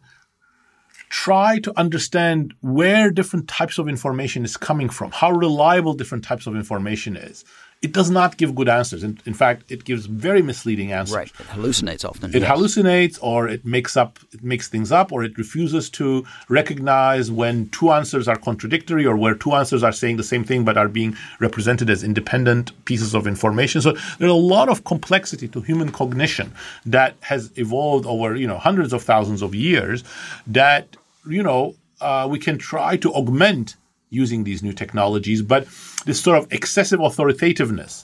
try 1.12 1.60
to 1.60 1.78
understand 1.78 2.54
where 2.62 3.12
different 3.12 3.46
types 3.50 3.78
of 3.78 3.90
information 3.90 4.46
is 4.46 4.56
coming 4.56 4.88
from, 4.88 5.12
how 5.12 5.30
reliable 5.30 5.94
different 5.94 6.24
types 6.24 6.48
of 6.48 6.56
information 6.56 7.18
is. 7.18 7.44
It 7.82 7.94
does 7.94 8.12
not 8.12 8.38
give 8.38 8.54
good 8.54 8.70
answers. 8.70 9.04
In, 9.04 9.20
in 9.26 9.34
fact, 9.34 9.64
it 9.68 9.84
gives 9.84 10.06
very 10.06 10.44
misleading 10.44 10.92
answers. 10.94 11.16
Right. 11.16 11.32
It 11.40 11.48
hallucinates 11.48 12.06
often. 12.06 12.34
It 12.34 12.44
yes. 12.44 12.50
hallucinates 12.50 13.18
or 13.22 13.50
it 13.50 13.66
makes 13.66 13.98
up 13.98 14.20
it 14.32 14.44
makes 14.44 14.70
things 14.70 14.92
up 14.92 15.12
or 15.12 15.24
it 15.24 15.36
refuses 15.38 15.90
to 15.92 16.24
recognize 16.48 17.32
when 17.32 17.70
two 17.70 17.92
answers 17.92 18.28
are 18.28 18.38
contradictory 18.38 19.06
or 19.06 19.18
where 19.18 19.34
two 19.34 19.54
answers 19.54 19.82
are 19.82 19.92
saying 19.92 20.18
the 20.18 20.24
same 20.24 20.44
thing 20.44 20.64
but 20.64 20.78
are 20.78 20.88
being 20.88 21.18
represented 21.40 21.90
as 21.90 22.04
independent 22.04 22.72
pieces 22.86 23.16
of 23.16 23.26
information. 23.26 23.82
So 23.82 23.94
there's 24.20 24.32
a 24.32 24.46
lot 24.56 24.70
of 24.70 24.84
complexity 24.84 25.48
to 25.50 25.60
human 25.60 25.92
cognition 25.92 26.54
that 26.86 27.16
has 27.22 27.52
evolved 27.58 28.06
over, 28.06 28.36
you 28.36 28.48
know, 28.48 28.60
hundreds 28.60 28.94
of 28.94 29.02
thousands 29.02 29.42
of 29.42 29.56
years 29.56 30.04
that 30.46 30.98
you 31.28 31.44
know, 31.44 31.76
uh, 32.00 32.28
we 32.30 32.40
can 32.40 32.58
try 32.58 32.98
to 32.98 33.14
augment 33.14 33.76
using 34.10 34.44
these 34.44 34.62
new 34.62 34.74
technologies, 34.74 35.42
but 35.42 35.66
this 36.06 36.22
sort 36.22 36.38
of 36.38 36.52
excessive 36.52 37.00
authoritativeness 37.00 38.04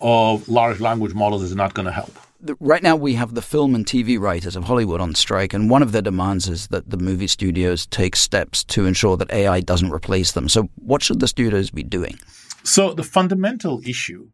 of 0.00 0.48
large 0.48 0.80
language 0.80 1.14
models 1.14 1.42
is 1.42 1.54
not 1.54 1.74
going 1.74 1.86
to 1.86 1.92
help. 1.92 2.12
Right 2.58 2.82
now, 2.82 2.96
we 2.96 3.14
have 3.14 3.34
the 3.34 3.42
film 3.42 3.74
and 3.76 3.86
TV 3.86 4.18
writers 4.18 4.56
of 4.56 4.64
Hollywood 4.64 5.00
on 5.00 5.14
strike, 5.14 5.54
and 5.54 5.70
one 5.70 5.82
of 5.82 5.92
their 5.92 6.02
demands 6.02 6.48
is 6.48 6.66
that 6.68 6.90
the 6.90 6.96
movie 6.96 7.28
studios 7.28 7.86
take 7.86 8.16
steps 8.16 8.64
to 8.64 8.84
ensure 8.84 9.16
that 9.16 9.30
AI 9.30 9.60
doesn't 9.60 9.92
replace 9.92 10.32
them. 10.32 10.48
So, 10.48 10.68
what 10.74 11.02
should 11.02 11.20
the 11.20 11.28
studios 11.28 11.70
be 11.70 11.84
doing? 11.84 12.18
So, 12.64 12.94
the 12.94 13.04
fundamental 13.04 13.80
issue, 13.86 14.30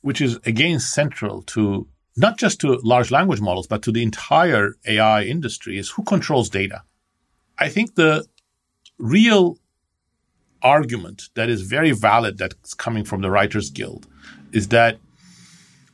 which 0.00 0.22
is 0.22 0.38
again 0.46 0.80
central 0.80 1.42
to 1.42 1.88
not 2.16 2.38
just 2.38 2.58
to 2.60 2.80
large 2.82 3.10
language 3.10 3.42
models, 3.42 3.66
but 3.66 3.82
to 3.82 3.92
the 3.92 4.02
entire 4.02 4.74
AI 4.86 5.24
industry, 5.24 5.76
is 5.76 5.90
who 5.90 6.04
controls 6.04 6.48
data. 6.48 6.82
I 7.62 7.68
think 7.68 7.94
the 7.94 8.26
real 8.98 9.56
argument 10.62 11.28
that 11.34 11.48
is 11.48 11.62
very 11.62 11.92
valid 11.92 12.36
that's 12.36 12.74
coming 12.74 13.04
from 13.04 13.20
the 13.20 13.30
Writers 13.30 13.70
Guild 13.70 14.08
is 14.52 14.68
that 14.68 14.98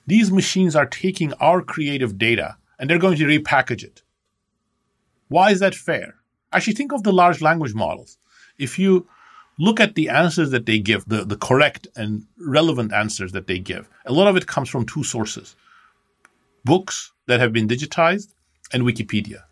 these 0.07 0.33
machines 0.33 0.75
are 0.75 0.87
taking 0.87 1.35
our 1.35 1.61
creative 1.61 2.17
data 2.17 2.57
and 2.79 2.89
they're 2.89 2.99
going 2.99 3.19
to 3.19 3.27
repackage 3.27 3.83
it. 3.83 4.03
Why 5.29 5.51
is 5.51 5.61
that 5.61 5.75
fair? 5.75 6.15
Actually, 6.55 6.73
think 6.73 6.93
of 6.93 7.03
the 7.03 7.13
large 7.13 7.43
language 7.43 7.75
models. 7.75 8.17
If 8.59 8.79
you 8.79 9.07
look 9.59 9.79
at 9.79 9.95
the 9.95 10.09
answers 10.09 10.51
that 10.53 10.65
they 10.65 10.79
give, 10.79 11.05
the, 11.07 11.27
the 11.27 11.37
correct 11.37 11.87
and 11.97 12.25
relevant 12.39 12.95
answers 12.95 13.33
that 13.33 13.47
they 13.47 13.59
give, 13.59 13.91
a 14.07 14.13
lot 14.13 14.27
of 14.27 14.37
it 14.37 14.47
comes 14.47 14.71
from 14.71 14.87
two 14.87 15.05
sources 15.05 15.55
books 16.65 17.13
that 17.27 17.41
have 17.41 17.53
been 17.53 17.69
digitized 17.69 18.33
and 18.73 18.85
Wikipedia. 18.85 19.43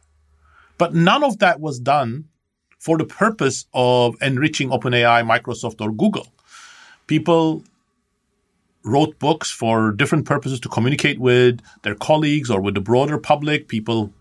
But 0.78 0.95
none 0.95 1.25
of 1.25 1.38
that 1.38 1.61
was 1.61 1.78
done 1.78 2.26
for 2.78 2.99
the 2.99 3.04
purpose 3.04 3.66
of 3.73 4.16
enriching 4.21 4.71
OpenAI, 4.71 5.26
Microsoft, 5.26 5.80
or 5.80 5.90
Google. 5.92 6.28
People 7.06 7.64
wrote 8.85 9.18
books 9.18 9.50
for 9.50 9.92
different 9.92 10.26
purposes 10.26 10.61
to 10.61 10.68
communicate 10.68 11.18
with 11.18 11.61
their 11.83 11.95
colleagues 11.95 12.50
or 12.50 12.61
with 12.61 12.75
the 12.75 12.80
broader 12.80 13.18
public. 13.18 13.68
People 13.68 14.12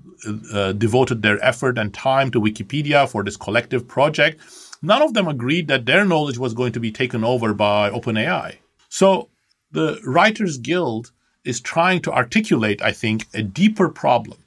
uh, 0.53 0.71
devoted 0.71 1.21
their 1.21 1.43
effort 1.45 1.77
and 1.77 1.93
time 1.93 2.31
to 2.31 2.41
Wikipedia 2.41 3.07
for 3.07 3.23
this 3.23 3.37
collective 3.37 3.87
project. 3.87 4.41
None 4.81 5.01
of 5.01 5.13
them 5.13 5.27
agreed 5.27 5.67
that 5.67 5.85
their 5.85 6.05
knowledge 6.05 6.37
was 6.37 6.53
going 6.53 6.71
to 6.73 6.79
be 6.79 6.91
taken 6.91 7.23
over 7.23 7.53
by 7.53 7.89
OpenAI. 7.91 8.55
So 8.89 9.29
the 9.71 9.99
Writers 10.03 10.57
Guild 10.57 11.11
is 11.43 11.61
trying 11.61 12.01
to 12.01 12.11
articulate, 12.11 12.81
I 12.81 12.91
think, 12.91 13.27
a 13.33 13.43
deeper 13.43 13.89
problem. 13.89 14.39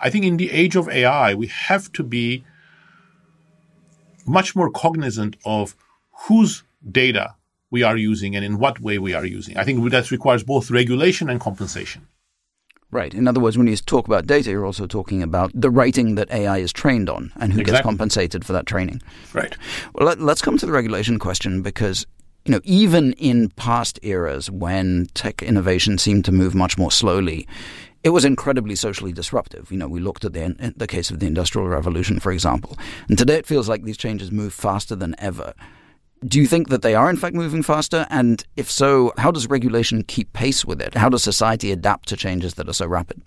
I 0.00 0.10
think 0.10 0.24
in 0.24 0.36
the 0.36 0.50
age 0.50 0.76
of 0.76 0.88
AI, 0.88 1.34
we 1.34 1.46
have 1.46 1.92
to 1.92 2.02
be 2.02 2.44
much 4.26 4.56
more 4.56 4.70
cognizant 4.70 5.36
of 5.44 5.76
whose 6.26 6.64
data 6.90 7.34
we 7.70 7.82
are 7.82 7.96
using 7.96 8.36
and 8.36 8.44
in 8.44 8.58
what 8.58 8.80
way 8.80 8.98
we 8.98 9.14
are 9.14 9.24
using. 9.24 9.56
I 9.56 9.64
think 9.64 9.90
that 9.90 10.10
requires 10.10 10.42
both 10.42 10.70
regulation 10.70 11.28
and 11.28 11.40
compensation. 11.40 12.06
Right. 12.92 13.12
In 13.12 13.26
other 13.26 13.40
words, 13.40 13.58
when 13.58 13.66
you 13.66 13.76
talk 13.76 14.06
about 14.06 14.26
data, 14.26 14.50
you're 14.50 14.64
also 14.64 14.86
talking 14.86 15.22
about 15.22 15.50
the 15.54 15.70
writing 15.70 16.14
that 16.14 16.30
AI 16.30 16.58
is 16.58 16.72
trained 16.72 17.10
on 17.10 17.32
and 17.36 17.52
who 17.52 17.60
exactly. 17.60 17.78
gets 17.78 17.82
compensated 17.82 18.44
for 18.44 18.52
that 18.52 18.66
training. 18.66 19.02
Right. 19.32 19.56
Well, 19.94 20.06
let, 20.06 20.20
us 20.20 20.40
come 20.40 20.56
to 20.58 20.66
the 20.66 20.72
regulation 20.72 21.18
question 21.18 21.62
because 21.62 22.06
you 22.44 22.52
know, 22.52 22.60
even 22.62 23.12
in 23.14 23.50
past 23.50 23.98
eras 24.02 24.50
when 24.50 25.06
tech 25.14 25.42
innovation 25.42 25.98
seemed 25.98 26.24
to 26.26 26.32
move 26.32 26.54
much 26.54 26.78
more 26.78 26.92
slowly, 26.92 27.48
it 28.06 28.10
was 28.10 28.24
incredibly 28.24 28.76
socially 28.76 29.12
disruptive. 29.12 29.72
You 29.72 29.78
know, 29.78 29.88
we 29.88 29.98
looked 29.98 30.24
at 30.24 30.32
the 30.32 30.72
the 30.76 30.86
case 30.86 31.10
of 31.10 31.18
the 31.18 31.26
Industrial 31.26 31.66
Revolution, 31.66 32.20
for 32.20 32.30
example, 32.30 32.78
and 33.08 33.18
today 33.18 33.34
it 33.34 33.46
feels 33.46 33.68
like 33.68 33.82
these 33.82 33.96
changes 33.96 34.30
move 34.30 34.54
faster 34.54 34.94
than 34.94 35.16
ever. 35.18 35.54
Do 36.24 36.38
you 36.38 36.46
think 36.46 36.68
that 36.68 36.82
they 36.82 36.94
are 36.94 37.10
in 37.10 37.16
fact 37.16 37.34
moving 37.34 37.64
faster? 37.64 38.06
And 38.08 38.44
if 38.54 38.70
so, 38.70 39.12
how 39.18 39.32
does 39.32 39.50
regulation 39.50 40.04
keep 40.04 40.32
pace 40.32 40.64
with 40.64 40.80
it? 40.80 40.94
How 40.94 41.08
does 41.08 41.24
society 41.24 41.72
adapt 41.72 42.08
to 42.10 42.16
changes 42.16 42.54
that 42.54 42.68
are 42.68 42.72
so 42.72 42.86
rapid? 42.86 43.20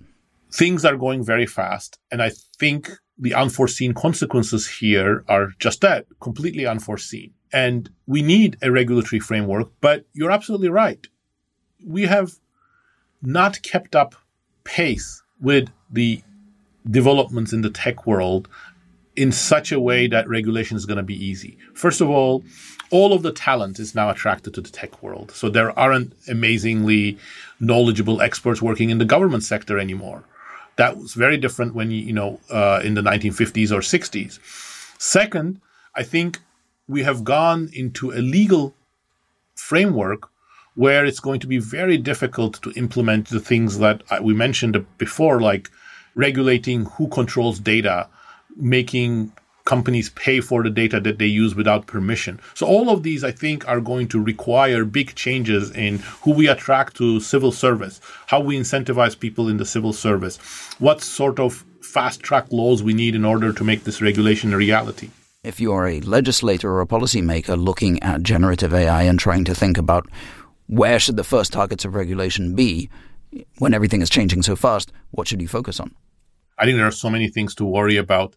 Things 0.50 0.86
are 0.86 0.96
going 0.96 1.26
very 1.26 1.46
fast, 1.46 2.00
and 2.10 2.22
I 2.22 2.32
think 2.58 2.90
the 3.18 3.34
unforeseen 3.34 3.94
consequences 3.94 4.66
here 4.80 5.26
are 5.28 5.50
just 5.60 5.82
that 5.82 6.06
completely 6.22 6.66
unforeseen. 6.66 7.34
And 7.52 7.90
we 8.08 8.22
need 8.22 8.56
a 8.62 8.72
regulatory 8.72 9.20
framework, 9.20 9.74
but 9.82 10.06
you're 10.14 10.32
absolutely 10.32 10.70
right. 10.70 11.06
We 11.86 12.04
have 12.04 12.32
not 13.22 13.62
kept 13.62 13.94
up 13.94 14.16
pace 14.64 15.22
with 15.42 15.70
the 15.90 16.22
developments 16.90 17.54
in 17.54 17.62
the 17.62 17.70
tech 17.70 18.06
world 18.06 18.48
in 19.16 19.32
such 19.32 19.72
a 19.72 19.80
way 19.80 20.08
that 20.08 20.28
regulation 20.28 20.78
is 20.78 20.86
going 20.86 20.98
to 20.98 21.04
be 21.04 21.26
easy. 21.26 21.58
First 21.74 22.02
of 22.02 22.10
all, 22.10 22.44
all 22.90 23.14
of 23.14 23.22
the 23.22 23.32
talent 23.32 23.80
is 23.80 23.94
now 23.94 24.10
attracted 24.10 24.54
to 24.54 24.62
the 24.62 24.70
tech 24.70 25.04
world. 25.04 25.32
So 25.32 25.50
there 25.50 25.78
aren't 25.78 26.14
amazingly 26.28 27.18
knowledgeable 27.60 28.22
experts 28.22 28.62
working 28.62 28.90
in 28.90 28.98
the 28.98 29.06
government 29.06 29.44
sector 29.44 29.78
anymore. 29.78 30.24
That 30.78 30.98
was 30.98 31.14
very 31.14 31.38
different 31.38 31.76
when 31.76 31.92
you, 31.92 32.14
know, 32.14 32.40
uh, 32.50 32.82
in 32.84 32.94
the 32.94 33.02
1950s 33.02 33.72
or 33.72 33.82
60s. 33.82 34.40
Second, 34.98 35.60
I 35.96 36.04
think 36.04 36.40
we 36.88 37.04
have 37.04 37.24
gone 37.24 37.70
into 37.74 38.12
a 38.12 38.22
legal 38.22 38.74
framework 39.56 40.30
where 40.80 41.04
it's 41.04 41.20
going 41.20 41.42
to 41.42 41.48
be 41.48 41.58
very 41.58 41.98
difficult 41.98 42.54
to 42.62 42.72
implement 42.78 43.28
the 43.28 43.40
things 43.42 43.80
that 43.80 44.02
we 44.24 44.34
mentioned 44.34 44.86
before, 44.98 45.42
like 45.42 45.70
regulating 46.16 46.86
who 46.86 47.06
controls 47.10 47.60
data, 47.60 48.08
making 48.56 49.30
companies 49.66 50.10
pay 50.12 50.40
for 50.40 50.64
the 50.64 50.70
data 50.70 51.02
that 51.02 51.20
they 51.20 51.26
use 51.26 51.54
without 51.54 51.86
permission. 51.86 52.40
So 52.54 52.66
all 52.66 52.90
of 52.90 53.04
these, 53.04 53.26
I 53.26 53.32
think, 53.32 53.68
are 53.68 53.82
going 53.82 54.08
to 54.08 54.24
require 54.24 54.86
big 54.86 55.16
changes 55.16 55.70
in 55.72 55.98
who 56.24 56.32
we 56.32 56.48
attract 56.48 56.96
to 56.96 57.20
civil 57.20 57.52
service, 57.52 58.00
how 58.28 58.40
we 58.40 58.58
incentivize 58.58 59.20
people 59.20 59.50
in 59.50 59.58
the 59.58 59.66
civil 59.66 59.92
service, 59.92 60.38
what 60.80 61.02
sort 61.02 61.42
of 61.42 61.66
fast 61.82 62.22
track 62.22 62.46
laws 62.52 62.82
we 62.82 62.94
need 62.94 63.16
in 63.16 63.26
order 63.26 63.52
to 63.52 63.66
make 63.66 63.84
this 63.84 64.02
regulation 64.02 64.54
a 64.54 64.58
reality. 64.58 65.10
If 65.42 65.60
you 65.62 65.72
are 65.72 65.88
a 65.88 66.02
legislator 66.02 66.70
or 66.70 66.82
a 66.82 66.86
policymaker 66.86 67.62
looking 67.62 68.02
at 68.04 68.24
generative 68.24 68.74
AI 68.74 69.04
and 69.04 69.18
trying 69.18 69.46
to 69.46 69.56
think 69.56 69.78
about 69.78 70.10
where 70.70 71.00
should 71.00 71.18
the 71.18 71.24
first 71.24 71.52
targets 71.52 71.84
of 71.84 71.96
regulation 71.96 72.56
be 72.56 72.90
when 73.58 73.74
everything 73.74 74.02
is 74.02 74.10
changing 74.10 74.44
so 74.44 74.56
fast, 74.56 74.92
what 75.10 75.28
should 75.28 75.42
you 75.42 75.48
focus 75.48 75.80
on? 75.80 75.96
I 76.60 76.66
think 76.66 76.78
there 76.78 76.86
are 76.86 76.92
so 76.92 77.10
many 77.10 77.28
things 77.28 77.56
to 77.56 77.66
worry 77.66 77.98
about 77.98 78.36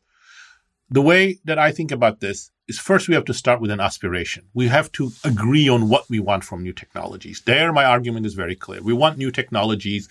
the 0.88 1.02
way 1.02 1.40
that 1.44 1.58
I 1.58 1.72
think 1.72 1.90
about 1.90 2.20
this 2.20 2.50
is 2.68 2.78
first 2.78 3.08
we 3.08 3.14
have 3.14 3.26
to 3.26 3.34
start 3.34 3.60
with 3.60 3.70
an 3.70 3.80
aspiration. 3.80 4.44
We 4.54 4.68
have 4.68 4.90
to 4.92 5.12
agree 5.24 5.68
on 5.68 5.90
what 5.90 6.08
we 6.08 6.20
want 6.20 6.44
from 6.44 6.62
new 6.62 6.72
technologies. 6.72 7.42
There, 7.44 7.70
my 7.72 7.84
argument 7.84 8.24
is 8.24 8.34
very 8.34 8.54
clear. 8.54 8.82
We 8.82 8.94
want 8.94 9.18
new 9.18 9.30
technologies 9.30 10.08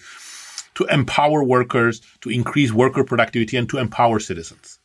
to 0.75 0.85
empower 0.85 1.43
workers, 1.43 2.01
to 2.21 2.29
increase 2.29 2.71
worker 2.71 3.03
productivity, 3.03 3.57
and 3.57 3.67
to 3.69 3.77
empower 3.79 4.19
citizens. 4.19 4.79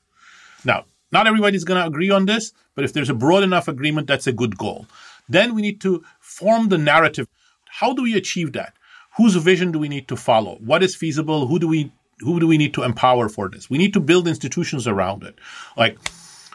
Now, 0.65 0.85
not 1.13 1.27
everybody's 1.27 1.65
going 1.65 1.81
to 1.81 1.87
agree 1.87 2.11
on 2.11 2.27
this, 2.27 2.53
but 2.75 2.85
if 2.85 2.93
there's 2.93 3.11
a 3.11 3.15
broad 3.15 3.43
enough 3.43 3.69
agreement, 3.69 4.07
that's 4.07 4.27
a 4.27 4.33
good 4.33 4.57
goal. 4.57 4.87
Then 5.29 5.55
we 5.55 5.63
need 5.63 5.81
to 5.83 6.05
form 6.21 6.69
the 6.69 6.79
narrative. 6.79 7.29
How 7.67 7.93
do 7.93 8.03
we 8.03 8.17
achieve 8.17 8.53
that? 8.53 8.75
Whose 9.17 9.35
vision 9.37 9.73
do 9.73 9.79
we 9.79 9.89
need 9.89 10.09
to 10.09 10.17
follow? 10.17 10.57
What 10.57 10.83
is 10.83 10.95
feasible? 10.95 11.47
Who 11.47 11.59
do 11.59 11.69
we 11.69 11.93
who 12.21 12.41
do 12.41 12.47
we 12.47 12.59
need 12.59 12.75
to 12.75 12.83
empower 12.83 13.29
for 13.29 13.49
this? 13.49 13.69
We 13.69 13.79
need 13.79 13.93
to 13.93 14.01
build 14.01 14.27
institutions 14.27 14.87
around 14.87 15.23
it. 15.23 15.35
Like, 15.77 15.99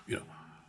you 0.07 0.15
know, 0.15 0.23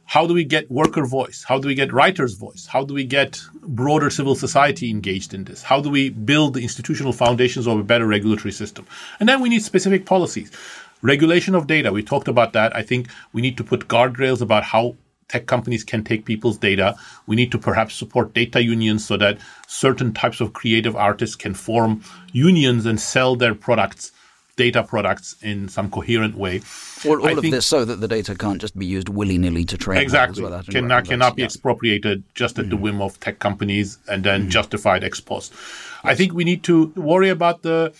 how 0.05 0.27
do 0.27 0.35
we 0.35 0.45
get 0.45 0.71
worker 0.71 1.07
voice? 1.07 1.45
How 1.49 1.59
do 1.59 1.69
we 1.69 1.75
get 1.75 1.93
writers' 1.93 2.35
voice? 2.35 2.67
How 2.67 2.85
do 2.85 2.93
we 2.93 3.05
get 3.05 3.41
broader 3.63 4.11
civil 4.11 4.35
society 4.35 4.91
engaged 4.91 5.33
in 5.33 5.45
this? 5.45 5.63
How 5.63 5.81
do 5.81 5.89
we 5.89 6.11
build 6.11 6.55
the 6.55 6.63
institutional 6.63 7.13
foundations 7.13 7.67
of 7.67 7.79
a 7.79 7.83
better 7.83 8.07
regulatory 8.07 8.53
system? 8.53 8.87
And 9.19 9.29
then 9.29 9.41
we 9.41 9.49
need 9.49 9.63
specific 9.63 10.05
policies. 10.05 10.51
Regulation 11.01 11.55
of 11.55 11.67
data, 11.67 11.91
we 11.91 12.03
talked 12.03 12.29
about 12.29 12.53
that. 12.53 12.77
I 12.77 12.83
think 12.83 13.09
we 13.33 13.43
need 13.43 13.57
to 13.57 13.65
put 13.65 13.89
guardrails 13.89 14.41
about 14.41 14.65
how 14.65 14.97
tech 15.29 15.47
companies 15.47 15.85
can 15.85 16.05
take 16.05 16.25
people's 16.25 16.59
data. 16.59 16.97
We 17.27 17.37
need 17.37 17.53
to 17.53 17.59
perhaps 17.59 17.95
support 17.95 18.35
data 18.35 18.63
unions 18.63 19.07
so 19.07 19.17
that 19.17 19.39
certain 19.67 20.13
types 20.13 20.41
of 20.41 20.53
creative 20.53 20.97
artists 20.97 21.37
can 21.37 21.55
form 21.55 22.03
unions 22.33 22.87
and 22.87 23.01
sell 23.01 23.37
their 23.37 23.55
products 23.55 24.13
data 24.57 24.83
products 24.83 25.35
in 25.43 25.69
some 25.69 25.91
coherent 25.91 26.37
way. 26.37 26.61
All, 27.07 27.21
all 27.27 27.39
of 27.39 27.43
this 27.43 27.67
so 27.67 27.85
that 27.85 28.01
the 28.01 28.09
data 28.09 28.35
can't 28.35 28.61
just 28.61 28.79
be 28.79 28.87
used 28.87 29.09
willy 29.09 29.39
nilly 29.39 29.65
to 29.65 29.79
train. 29.79 30.01
Exactly. 30.01 30.45
Cannot, 30.71 31.07
cannot 31.07 31.37
be 31.37 31.43
yeah. 31.43 31.47
expropriated 31.47 32.23
just 32.35 32.59
at 32.59 32.67
mm-hmm. 32.67 32.71
the 32.71 32.77
whim 32.77 33.01
of 33.01 33.19
tech 33.21 33.39
companies 33.39 33.99
and 34.09 34.25
then 34.25 34.43
mm-hmm. 34.43 34.51
justified 34.51 35.05
ex 35.05 35.21
post. 35.21 35.53
Yes. 35.53 36.01
I 36.05 36.15
think 36.15 36.35
we 36.35 36.45
need 36.45 36.63
to 36.65 36.87
worry 36.97 37.31
about 37.31 37.63
the 37.63 37.95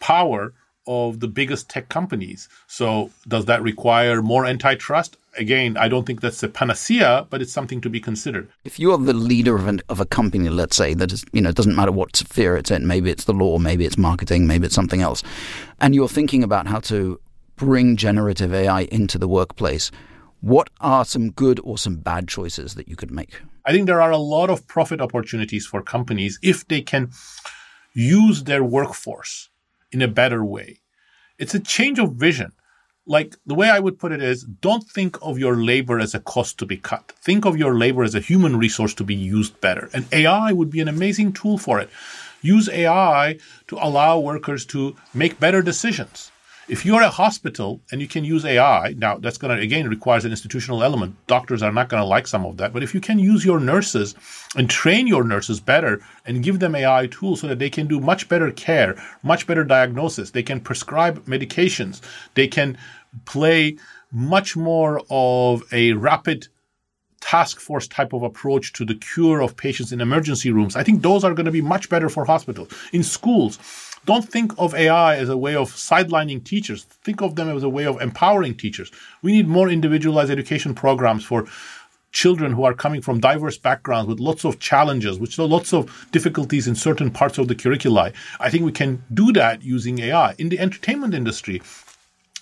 power 0.00 0.52
of 0.86 1.20
the 1.20 1.28
biggest 1.28 1.68
tech 1.68 1.88
companies. 1.88 2.48
So, 2.66 3.10
does 3.26 3.46
that 3.46 3.62
require 3.62 4.22
more 4.22 4.46
antitrust? 4.46 5.16
again, 5.36 5.76
I 5.76 5.88
don't 5.88 6.06
think 6.06 6.20
that's 6.20 6.42
a 6.42 6.48
panacea, 6.48 7.26
but 7.30 7.42
it's 7.42 7.52
something 7.52 7.80
to 7.82 7.90
be 7.90 8.00
considered. 8.00 8.48
If 8.64 8.78
you're 8.78 8.98
the 8.98 9.12
leader 9.12 9.56
of, 9.56 9.66
an, 9.66 9.80
of 9.88 10.00
a 10.00 10.06
company, 10.06 10.48
let's 10.48 10.76
say, 10.76 10.94
that 10.94 11.12
is, 11.12 11.24
you 11.32 11.40
know, 11.40 11.50
it 11.50 11.56
doesn't 11.56 11.76
matter 11.76 11.92
what 11.92 12.16
sphere 12.16 12.56
it's 12.56 12.70
in, 12.70 12.86
maybe 12.86 13.10
it's 13.10 13.24
the 13.24 13.32
law, 13.32 13.58
maybe 13.58 13.84
it's 13.84 13.98
marketing, 13.98 14.46
maybe 14.46 14.66
it's 14.66 14.74
something 14.74 15.02
else, 15.02 15.22
and 15.80 15.94
you're 15.94 16.08
thinking 16.08 16.42
about 16.42 16.66
how 16.66 16.80
to 16.80 17.20
bring 17.56 17.96
generative 17.96 18.52
AI 18.52 18.82
into 18.82 19.18
the 19.18 19.28
workplace, 19.28 19.90
what 20.40 20.68
are 20.80 21.04
some 21.04 21.30
good 21.30 21.58
or 21.64 21.78
some 21.78 21.96
bad 21.96 22.28
choices 22.28 22.74
that 22.74 22.88
you 22.88 22.96
could 22.96 23.10
make? 23.10 23.40
I 23.64 23.72
think 23.72 23.86
there 23.86 24.02
are 24.02 24.10
a 24.10 24.18
lot 24.18 24.50
of 24.50 24.66
profit 24.68 25.00
opportunities 25.00 25.66
for 25.66 25.82
companies 25.82 26.38
if 26.42 26.68
they 26.68 26.82
can 26.82 27.10
use 27.94 28.44
their 28.44 28.62
workforce 28.62 29.48
in 29.96 30.02
a 30.02 30.08
better 30.22 30.44
way. 30.44 30.80
It's 31.38 31.54
a 31.54 31.60
change 31.60 31.98
of 31.98 32.12
vision. 32.12 32.52
Like 33.06 33.36
the 33.46 33.54
way 33.54 33.70
I 33.70 33.78
would 33.78 33.98
put 33.98 34.12
it 34.12 34.22
is 34.22 34.42
don't 34.42 34.84
think 34.84 35.16
of 35.22 35.38
your 35.38 35.56
labor 35.56 35.98
as 36.00 36.14
a 36.14 36.20
cost 36.20 36.58
to 36.58 36.66
be 36.66 36.76
cut. 36.76 37.12
Think 37.28 37.46
of 37.46 37.56
your 37.56 37.78
labor 37.78 38.02
as 38.04 38.14
a 38.14 38.20
human 38.20 38.58
resource 38.58 38.94
to 38.94 39.04
be 39.04 39.14
used 39.14 39.60
better. 39.60 39.88
And 39.94 40.06
AI 40.12 40.52
would 40.52 40.70
be 40.70 40.80
an 40.80 40.88
amazing 40.88 41.32
tool 41.32 41.56
for 41.56 41.80
it. 41.80 41.88
Use 42.42 42.68
AI 42.68 43.38
to 43.68 43.76
allow 43.76 44.18
workers 44.18 44.66
to 44.66 44.96
make 45.14 45.40
better 45.40 45.62
decisions 45.62 46.30
if 46.68 46.84
you're 46.84 47.02
a 47.02 47.10
hospital 47.10 47.80
and 47.90 48.00
you 48.00 48.08
can 48.08 48.24
use 48.24 48.44
AI, 48.44 48.94
now 48.96 49.18
that's 49.18 49.38
going 49.38 49.56
to 49.56 49.62
again 49.62 49.88
requires 49.88 50.24
an 50.24 50.32
institutional 50.32 50.82
element. 50.82 51.16
Doctors 51.26 51.62
are 51.62 51.72
not 51.72 51.88
going 51.88 52.02
to 52.02 52.06
like 52.06 52.26
some 52.26 52.44
of 52.44 52.56
that, 52.56 52.72
but 52.72 52.82
if 52.82 52.94
you 52.94 53.00
can 53.00 53.18
use 53.18 53.44
your 53.44 53.60
nurses 53.60 54.14
and 54.56 54.68
train 54.68 55.06
your 55.06 55.22
nurses 55.22 55.60
better 55.60 56.00
and 56.24 56.42
give 56.42 56.58
them 56.58 56.74
AI 56.74 57.06
tools 57.06 57.40
so 57.40 57.46
that 57.46 57.58
they 57.58 57.70
can 57.70 57.86
do 57.86 58.00
much 58.00 58.28
better 58.28 58.50
care, 58.50 59.00
much 59.22 59.46
better 59.46 59.64
diagnosis, 59.64 60.30
they 60.30 60.42
can 60.42 60.60
prescribe 60.60 61.24
medications, 61.26 62.00
they 62.34 62.48
can 62.48 62.76
play 63.24 63.76
much 64.10 64.56
more 64.56 65.02
of 65.08 65.62
a 65.72 65.92
rapid 65.92 66.48
task 67.20 67.58
force 67.58 67.88
type 67.88 68.12
of 68.12 68.22
approach 68.22 68.72
to 68.72 68.84
the 68.84 68.94
cure 68.94 69.40
of 69.40 69.56
patients 69.56 69.92
in 69.92 70.00
emergency 70.00 70.50
rooms. 70.50 70.76
I 70.76 70.82
think 70.84 71.02
those 71.02 71.24
are 71.24 71.34
going 71.34 71.46
to 71.46 71.52
be 71.52 71.62
much 71.62 71.88
better 71.88 72.08
for 72.08 72.24
hospitals. 72.24 72.68
In 72.92 73.02
schools, 73.02 73.58
don't 74.06 74.28
think 74.28 74.52
of 74.56 74.74
AI 74.74 75.16
as 75.16 75.28
a 75.28 75.36
way 75.36 75.56
of 75.56 75.70
sidelining 75.70 76.42
teachers. 76.42 76.84
Think 76.84 77.20
of 77.20 77.34
them 77.34 77.48
as 77.48 77.64
a 77.64 77.68
way 77.68 77.84
of 77.84 78.00
empowering 78.00 78.54
teachers. 78.54 78.90
We 79.20 79.32
need 79.32 79.48
more 79.48 79.68
individualized 79.68 80.30
education 80.30 80.74
programs 80.74 81.24
for 81.24 81.46
children 82.12 82.52
who 82.52 82.64
are 82.64 82.72
coming 82.72 83.02
from 83.02 83.20
diverse 83.20 83.58
backgrounds 83.58 84.08
with 84.08 84.20
lots 84.20 84.44
of 84.44 84.60
challenges, 84.60 85.18
with 85.18 85.36
lots 85.38 85.74
of 85.74 86.08
difficulties 86.12 86.68
in 86.68 86.76
certain 86.76 87.10
parts 87.10 87.36
of 87.36 87.48
the 87.48 87.54
curricula. 87.54 88.12
I 88.38 88.48
think 88.48 88.64
we 88.64 88.72
can 88.72 89.02
do 89.12 89.32
that 89.32 89.62
using 89.62 89.98
AI. 89.98 90.34
In 90.38 90.48
the 90.50 90.60
entertainment 90.60 91.12
industry, 91.12 91.60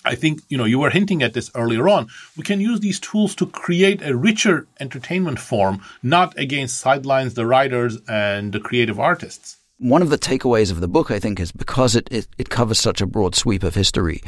I 0.05 0.14
think, 0.14 0.42
you 0.50 0.59
know, 0.59 0.66
you 0.66 0.79
were 0.79 0.90
hinting 0.90 1.22
at 1.22 1.33
this 1.33 1.50
earlier 1.55 1.88
on. 1.88 2.09
We 2.37 2.44
can 2.44 2.61
use 2.61 2.81
these 2.81 3.00
tools 3.00 3.35
to 3.37 3.46
create 3.46 4.03
a 4.03 4.14
richer 4.14 4.66
entertainment 4.79 5.38
form, 5.38 5.83
not 6.03 6.38
against 6.38 6.79
sidelines 6.79 7.33
the 7.33 7.46
writers 7.46 7.96
and 8.07 8.53
the 8.53 8.61
creative 8.61 9.00
artists 9.00 9.57
one 9.79 10.03
of 10.03 10.11
the 10.11 10.19
takeaways 10.19 10.71
of 10.71 10.81
the 10.81 10.89
book, 10.89 11.11
I 11.11 11.19
think, 11.19 11.41
is 11.41 11.53
because 11.53 11.97
it, 11.97 12.09
it, 12.11 12.29
it, 12.39 12.49
covers 12.49 12.79
such 12.79 13.01
a 13.01 13.07
broad 13.07 13.35
sweep 13.35 13.63
of 13.63 13.75
history, 13.75 14.23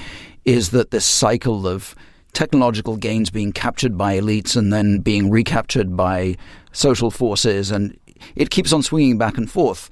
is 0.45 0.71
that 0.71 0.91
this 0.91 1.07
cycle 1.07 1.67
of 1.67 1.95
technological 2.33 2.97
gains 2.97 3.31
being 3.31 3.53
captured 3.53 3.97
by 3.97 4.19
elites 4.19 4.57
and 4.57 4.73
then 4.73 4.99
being 4.99 5.31
recaptured 5.31 5.97
by 5.97 6.37
social 6.73 7.11
forces, 7.11 7.71
and 7.71 7.99
it 8.35 8.51
keeps 8.51 8.73
on 8.73 8.83
swinging 8.83 9.19
back 9.19 9.39
and 9.39 9.51
forth. 9.51 9.89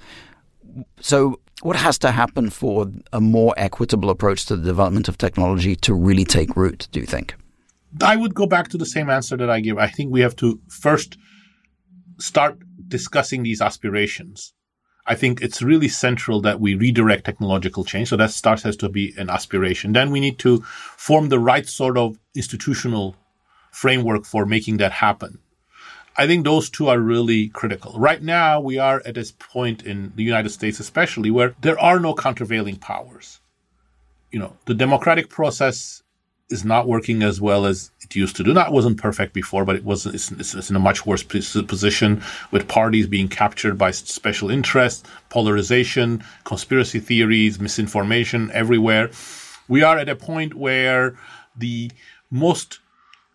So, 0.99 1.39
what 1.61 1.77
has 1.77 1.97
to 1.99 2.11
happen 2.11 2.49
for 2.49 2.91
a 3.13 3.21
more 3.21 3.53
equitable 3.57 4.09
approach 4.09 4.45
to 4.47 4.57
the 4.57 4.63
development 4.63 5.07
of 5.07 5.17
technology 5.17 5.75
to 5.77 5.93
really 5.93 6.25
take 6.25 6.55
root, 6.57 6.89
do 6.91 6.99
you 6.99 7.05
think? 7.05 7.33
I 8.01 8.17
would 8.17 8.35
go 8.35 8.45
back 8.45 8.67
to 8.69 8.77
the 8.77 8.85
same 8.85 9.09
answer 9.09 9.37
that 9.37 9.49
I 9.49 9.61
give. 9.61 9.77
I 9.77 9.87
think 9.87 10.11
we 10.11 10.19
have 10.19 10.35
to 10.37 10.59
first 10.67 11.17
start 12.19 12.59
discussing 12.87 13.43
these 13.43 13.61
aspirations 13.61 14.53
I 15.07 15.15
think 15.15 15.41
it's 15.41 15.61
really 15.61 15.87
central 15.87 16.41
that 16.41 16.59
we 16.59 16.73
redirect 16.75 17.25
technological 17.25 17.83
change. 17.83 18.09
So 18.09 18.17
that 18.17 18.31
starts 18.31 18.63
has 18.63 18.75
to 18.77 18.89
be 18.89 19.13
an 19.17 19.29
aspiration. 19.29 19.93
Then 19.93 20.11
we 20.11 20.19
need 20.19 20.39
to 20.39 20.61
form 20.97 21.29
the 21.29 21.39
right 21.39 21.67
sort 21.67 21.97
of 21.97 22.17
institutional 22.33 23.15
framework 23.71 24.25
for 24.25 24.45
making 24.45 24.77
that 24.77 24.93
happen. 24.93 25.39
I 26.17 26.27
think 26.27 26.43
those 26.43 26.69
two 26.69 26.87
are 26.87 26.99
really 26.99 27.49
critical. 27.49 27.99
Right 27.99 28.23
now, 28.23 28.61
we 28.61 28.77
are 28.77 29.01
at 29.05 29.15
this 29.15 29.31
point 29.31 29.83
in 29.83 30.13
the 30.15 30.23
United 30.23 30.49
States, 30.49 30.79
especially 30.79 31.29
where 31.29 31.55
there 31.59 31.77
are 31.77 31.99
no 31.99 32.13
countervailing 32.15 32.77
powers. 32.77 33.41
You 34.31 34.39
know, 34.39 34.57
the 34.65 34.73
democratic 34.73 35.29
process 35.29 36.03
is 36.49 36.63
not 36.63 36.87
working 36.87 37.23
as 37.23 37.41
well 37.41 37.65
as 37.65 37.91
it 38.01 38.15
used 38.15 38.35
to 38.35 38.43
do. 38.43 38.53
That 38.53 38.71
wasn't 38.71 38.97
perfect 38.97 39.33
before, 39.33 39.65
but 39.65 39.75
it 39.75 39.83
was 39.83 40.05
it's, 40.05 40.31
it's, 40.31 40.69
in 40.69 40.75
a 40.75 40.79
much 40.79 41.05
worse 41.05 41.23
position 41.23 42.21
with 42.51 42.67
parties 42.67 43.07
being 43.07 43.27
captured 43.27 43.77
by 43.77 43.91
special 43.91 44.51
interests, 44.51 45.03
polarization, 45.29 46.23
conspiracy 46.43 46.99
theories, 46.99 47.59
misinformation 47.59 48.51
everywhere. 48.51 49.09
We 49.67 49.81
are 49.81 49.97
at 49.97 50.09
a 50.09 50.15
point 50.15 50.53
where 50.53 51.17
the 51.57 51.91
most 52.29 52.79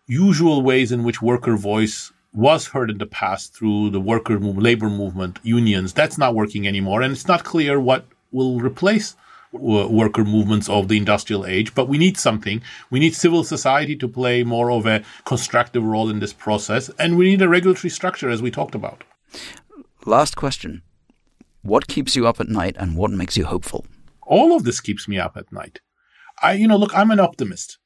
usual 0.07 0.61
ways 0.61 0.91
in 0.91 1.03
which 1.03 1.21
worker 1.21 1.57
voice 1.57 2.13
was 2.33 2.67
heard 2.67 2.89
in 2.89 2.97
the 2.97 3.05
past 3.05 3.53
through 3.53 3.89
the 3.89 3.99
worker 3.99 4.39
labor 4.39 4.89
movement, 4.89 5.37
unions, 5.43 5.91
that's 5.91 6.17
not 6.17 6.33
working 6.33 6.65
anymore. 6.65 7.01
And 7.01 7.11
it's 7.11 7.27
not 7.27 7.43
clear 7.43 7.77
what 7.77 8.05
will 8.31 8.61
replace 8.61 9.15
worker 9.53 10.23
movements 10.23 10.69
of 10.69 10.87
the 10.87 10.97
industrial 10.97 11.45
age, 11.45 11.75
but 11.75 11.87
we 11.87 11.97
need 11.97 12.17
something. 12.17 12.61
We 12.89 12.99
need 12.99 13.15
civil 13.15 13.43
society 13.43 13.95
to 13.97 14.07
play 14.07 14.43
more 14.43 14.71
of 14.71 14.85
a 14.85 15.03
constructive 15.25 15.83
role 15.83 16.09
in 16.09 16.19
this 16.19 16.33
process, 16.33 16.89
and 16.97 17.17
we 17.17 17.29
need 17.29 17.41
a 17.41 17.49
regulatory 17.49 17.89
structure, 17.89 18.29
as 18.29 18.41
we 18.41 18.51
talked 18.51 18.75
about. 18.75 19.03
Last 20.05 20.35
question 20.35 20.81
What 21.61 21.87
keeps 21.87 22.15
you 22.15 22.27
up 22.27 22.39
at 22.39 22.49
night, 22.49 22.75
and 22.79 22.95
what 22.95 23.11
makes 23.11 23.37
you 23.37 23.45
hopeful? 23.45 23.85
All 24.21 24.55
of 24.55 24.63
this 24.63 24.79
keeps 24.79 25.07
me 25.07 25.19
up 25.19 25.35
at 25.35 25.51
night. 25.51 25.81
I, 26.41 26.53
you 26.53 26.67
know, 26.67 26.77
look, 26.77 26.95
I'm 26.95 27.11
an 27.11 27.19
optimist. 27.19 27.77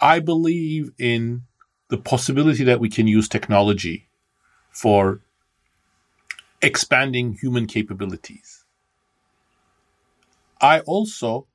I 0.00 0.18
believe 0.18 0.90
in 0.98 1.42
the 1.88 1.98
possibility 1.98 2.64
that 2.64 2.80
we 2.80 2.88
can 2.88 3.06
use 3.06 3.28
technology 3.28 4.08
for 4.70 5.20
expanding 6.60 7.34
human 7.34 7.66
capabilities 7.66 8.63
I 10.64 10.80
also 10.80 11.46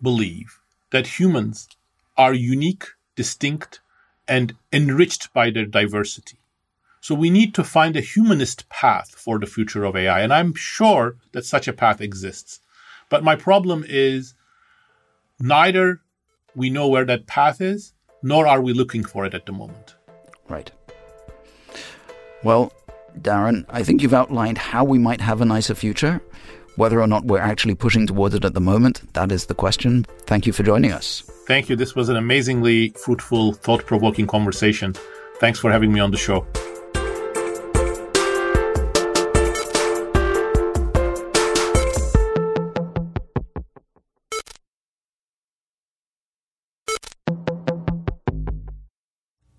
believe 0.00 0.60
that 0.92 1.18
humans 1.18 1.68
are 2.16 2.32
unique, 2.32 2.86
distinct, 3.16 3.80
and 4.26 4.56
enriched 4.72 5.30
by 5.34 5.50
their 5.50 5.66
diversity. 5.66 6.38
So 7.02 7.14
we 7.14 7.28
need 7.28 7.54
to 7.56 7.62
find 7.62 7.96
a 7.96 8.00
humanist 8.14 8.70
path 8.70 9.10
for 9.10 9.38
the 9.38 9.46
future 9.46 9.84
of 9.84 9.94
AI. 9.94 10.20
And 10.20 10.32
I'm 10.32 10.54
sure 10.54 11.16
that 11.32 11.44
such 11.44 11.68
a 11.68 11.74
path 11.74 12.00
exists. 12.00 12.60
But 13.10 13.24
my 13.24 13.36
problem 13.36 13.84
is 13.86 14.32
neither 15.38 16.00
we 16.54 16.70
know 16.70 16.88
where 16.88 17.04
that 17.04 17.26
path 17.26 17.60
is, 17.60 17.92
nor 18.22 18.46
are 18.46 18.62
we 18.62 18.72
looking 18.72 19.04
for 19.04 19.26
it 19.26 19.34
at 19.34 19.44
the 19.44 19.52
moment. 19.52 19.96
Right. 20.48 20.70
Well, 22.42 22.72
Daron, 23.18 23.66
I 23.68 23.82
think 23.82 24.00
you've 24.00 24.14
outlined 24.14 24.56
how 24.56 24.84
we 24.84 24.98
might 24.98 25.20
have 25.20 25.42
a 25.42 25.44
nicer 25.44 25.74
future. 25.74 26.22
Whether 26.80 26.98
or 26.98 27.06
not 27.06 27.26
we're 27.26 27.40
actually 27.40 27.74
pushing 27.74 28.06
towards 28.06 28.34
it 28.34 28.42
at 28.42 28.54
the 28.54 28.60
moment, 28.62 29.02
that 29.12 29.30
is 29.30 29.44
the 29.44 29.54
question. 29.54 30.06
Thank 30.20 30.46
you 30.46 30.54
for 30.54 30.62
joining 30.62 30.92
us. 30.92 31.22
Thank 31.46 31.68
you. 31.68 31.76
This 31.76 31.94
was 31.94 32.08
an 32.08 32.16
amazingly 32.16 32.94
fruitful, 33.04 33.52
thought 33.52 33.84
provoking 33.84 34.26
conversation. 34.26 34.94
Thanks 35.40 35.58
for 35.58 35.70
having 35.70 35.92
me 35.92 36.00
on 36.00 36.10
the 36.10 36.16
show. 36.16 36.46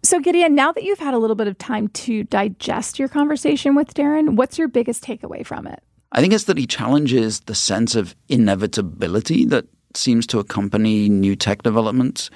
So, 0.02 0.20
Gideon, 0.20 0.56
now 0.56 0.72
that 0.72 0.84
you've 0.84 0.98
had 0.98 1.14
a 1.14 1.20
little 1.20 1.36
bit 1.36 1.48
of 1.48 1.60
time 1.60 1.90
to 1.90 2.24
digest 2.24 2.98
your 2.98 3.10
conversation 3.10 3.76
with 3.76 3.94
Daron, 3.94 4.36
what's 4.38 4.58
your 4.58 4.68
biggest 4.68 5.04
takeaway 5.04 5.46
from 5.46 5.68
it? 5.68 5.84
I 6.12 6.22
think 6.22 6.34
it's 6.34 6.46
that 6.46 6.58
he 6.58 6.68
challenges 6.68 7.42
the 7.42 7.56
sense 7.56 7.96
of 7.96 8.16
inevitability 8.28 9.46
that 9.46 9.66
seems 9.96 10.28
to 10.28 10.40
accompany 10.40 11.10
new 11.10 11.36
tech 11.36 11.64
developments. 11.64 12.30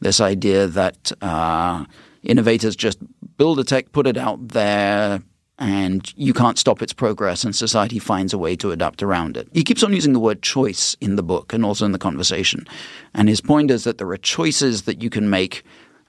This 0.00 0.20
idea 0.20 0.66
that 0.66 1.12
uh, 1.22 1.84
innovators 2.22 2.76
just 2.76 2.98
build 3.36 3.58
a 3.58 3.64
tech, 3.64 3.92
put 3.92 4.06
it 4.06 4.16
out 4.16 4.48
there, 4.48 5.22
and 5.58 6.12
you 6.16 6.34
can't 6.34 6.58
stop 6.58 6.82
its 6.82 6.92
progress, 6.92 7.44
and 7.44 7.54
society 7.54 7.98
finds 7.98 8.32
a 8.32 8.38
way 8.38 8.56
to 8.56 8.72
adapt 8.72 9.02
around 9.02 9.36
it. 9.36 9.48
He 9.52 9.62
keeps 9.62 9.82
on 9.82 9.92
using 9.92 10.12
the 10.12 10.18
word 10.18 10.42
choice 10.42 10.96
in 11.00 11.16
the 11.16 11.22
book 11.22 11.52
and 11.52 11.64
also 11.64 11.84
in 11.86 11.92
the 11.92 11.98
conversation. 11.98 12.66
And 13.14 13.28
his 13.28 13.40
point 13.40 13.70
is 13.70 13.84
that 13.84 13.98
there 13.98 14.10
are 14.10 14.16
choices 14.16 14.82
that 14.82 15.02
you 15.02 15.08
can 15.08 15.30
make 15.30 15.62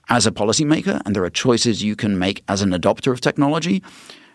as 0.09 0.25
a 0.25 0.31
policymaker, 0.31 1.01
and 1.05 1.15
there 1.15 1.23
are 1.23 1.29
choices 1.29 1.83
you 1.83 1.95
can 1.95 2.17
make 2.17 2.43
as 2.47 2.61
an 2.61 2.71
adopter 2.71 3.11
of 3.11 3.21
technology. 3.21 3.83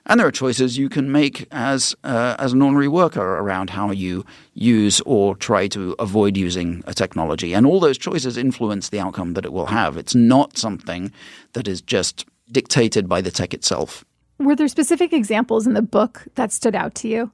And 0.08 0.18
there 0.18 0.26
are 0.26 0.32
choices 0.32 0.78
you 0.78 0.88
can 0.88 1.12
make 1.12 1.46
as 1.50 1.94
uh, 2.02 2.34
as 2.38 2.54
an 2.54 2.62
ordinary 2.62 2.88
worker 2.88 3.20
around 3.20 3.68
how 3.68 3.90
you 3.90 4.24
use 4.54 5.02
or 5.02 5.36
try 5.36 5.68
to 5.68 5.94
avoid 5.98 6.34
using 6.36 6.82
a 6.86 6.94
technology. 6.94 7.52
And 7.52 7.66
all 7.66 7.78
those 7.78 7.98
choices 7.98 8.38
influence 8.38 8.88
the 8.88 9.00
outcome 9.00 9.34
that 9.34 9.44
it 9.44 9.52
will 9.52 9.66
have. 9.66 9.98
It's 9.98 10.14
not 10.14 10.56
something 10.56 11.12
that 11.52 11.68
is 11.68 11.82
just 11.82 12.24
dictated 12.50 13.06
by 13.06 13.20
the 13.20 13.30
tech 13.30 13.52
itself. 13.52 14.02
Were 14.38 14.56
there 14.56 14.68
specific 14.68 15.12
examples 15.12 15.66
in 15.66 15.74
the 15.74 15.82
book 15.82 16.24
that 16.36 16.52
stood 16.52 16.74
out 16.74 16.94
to 16.96 17.08
you? 17.08 17.30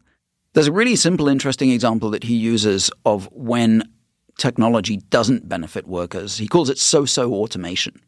There's 0.54 0.66
a 0.66 0.72
really 0.72 0.96
simple, 0.96 1.28
interesting 1.28 1.70
example 1.70 2.10
that 2.10 2.24
he 2.24 2.34
uses 2.34 2.90
of 3.04 3.28
when 3.30 3.88
technology 4.36 4.96
doesn't 5.10 5.48
benefit 5.48 5.86
workers. 5.86 6.38
He 6.38 6.48
calls 6.48 6.70
it 6.70 6.78
so 6.78 7.04
so 7.04 7.34
automation. 7.34 8.00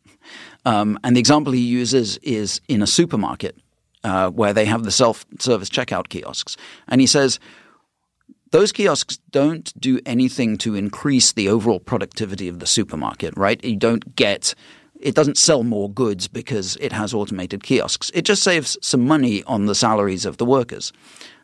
Um, 0.64 0.98
and 1.04 1.14
the 1.14 1.20
example 1.20 1.52
he 1.52 1.60
uses 1.60 2.16
is 2.18 2.60
in 2.66 2.82
a 2.82 2.86
supermarket 2.86 3.56
uh, 4.06 4.30
where 4.30 4.52
they 4.52 4.64
have 4.64 4.84
the 4.84 4.90
self-service 4.90 5.68
checkout 5.68 6.08
kiosks, 6.08 6.56
and 6.88 7.00
he 7.00 7.06
says 7.06 7.40
those 8.52 8.72
kiosks 8.72 9.18
don't 9.30 9.78
do 9.80 10.00
anything 10.06 10.56
to 10.58 10.76
increase 10.76 11.32
the 11.32 11.48
overall 11.48 11.80
productivity 11.80 12.48
of 12.48 12.60
the 12.60 12.66
supermarket, 12.66 13.36
right? 13.36 13.62
You 13.64 13.76
don't 13.76 14.14
get 14.16 14.54
it 15.00 15.14
doesn't 15.14 15.36
sell 15.36 15.62
more 15.62 15.90
goods 15.90 16.26
because 16.26 16.76
it 16.80 16.92
has 16.92 17.12
automated 17.12 17.62
kiosks. 17.62 18.10
It 18.14 18.22
just 18.22 18.42
saves 18.42 18.78
some 18.80 19.06
money 19.06 19.42
on 19.44 19.66
the 19.66 19.74
salaries 19.74 20.24
of 20.24 20.38
the 20.38 20.46
workers. 20.46 20.92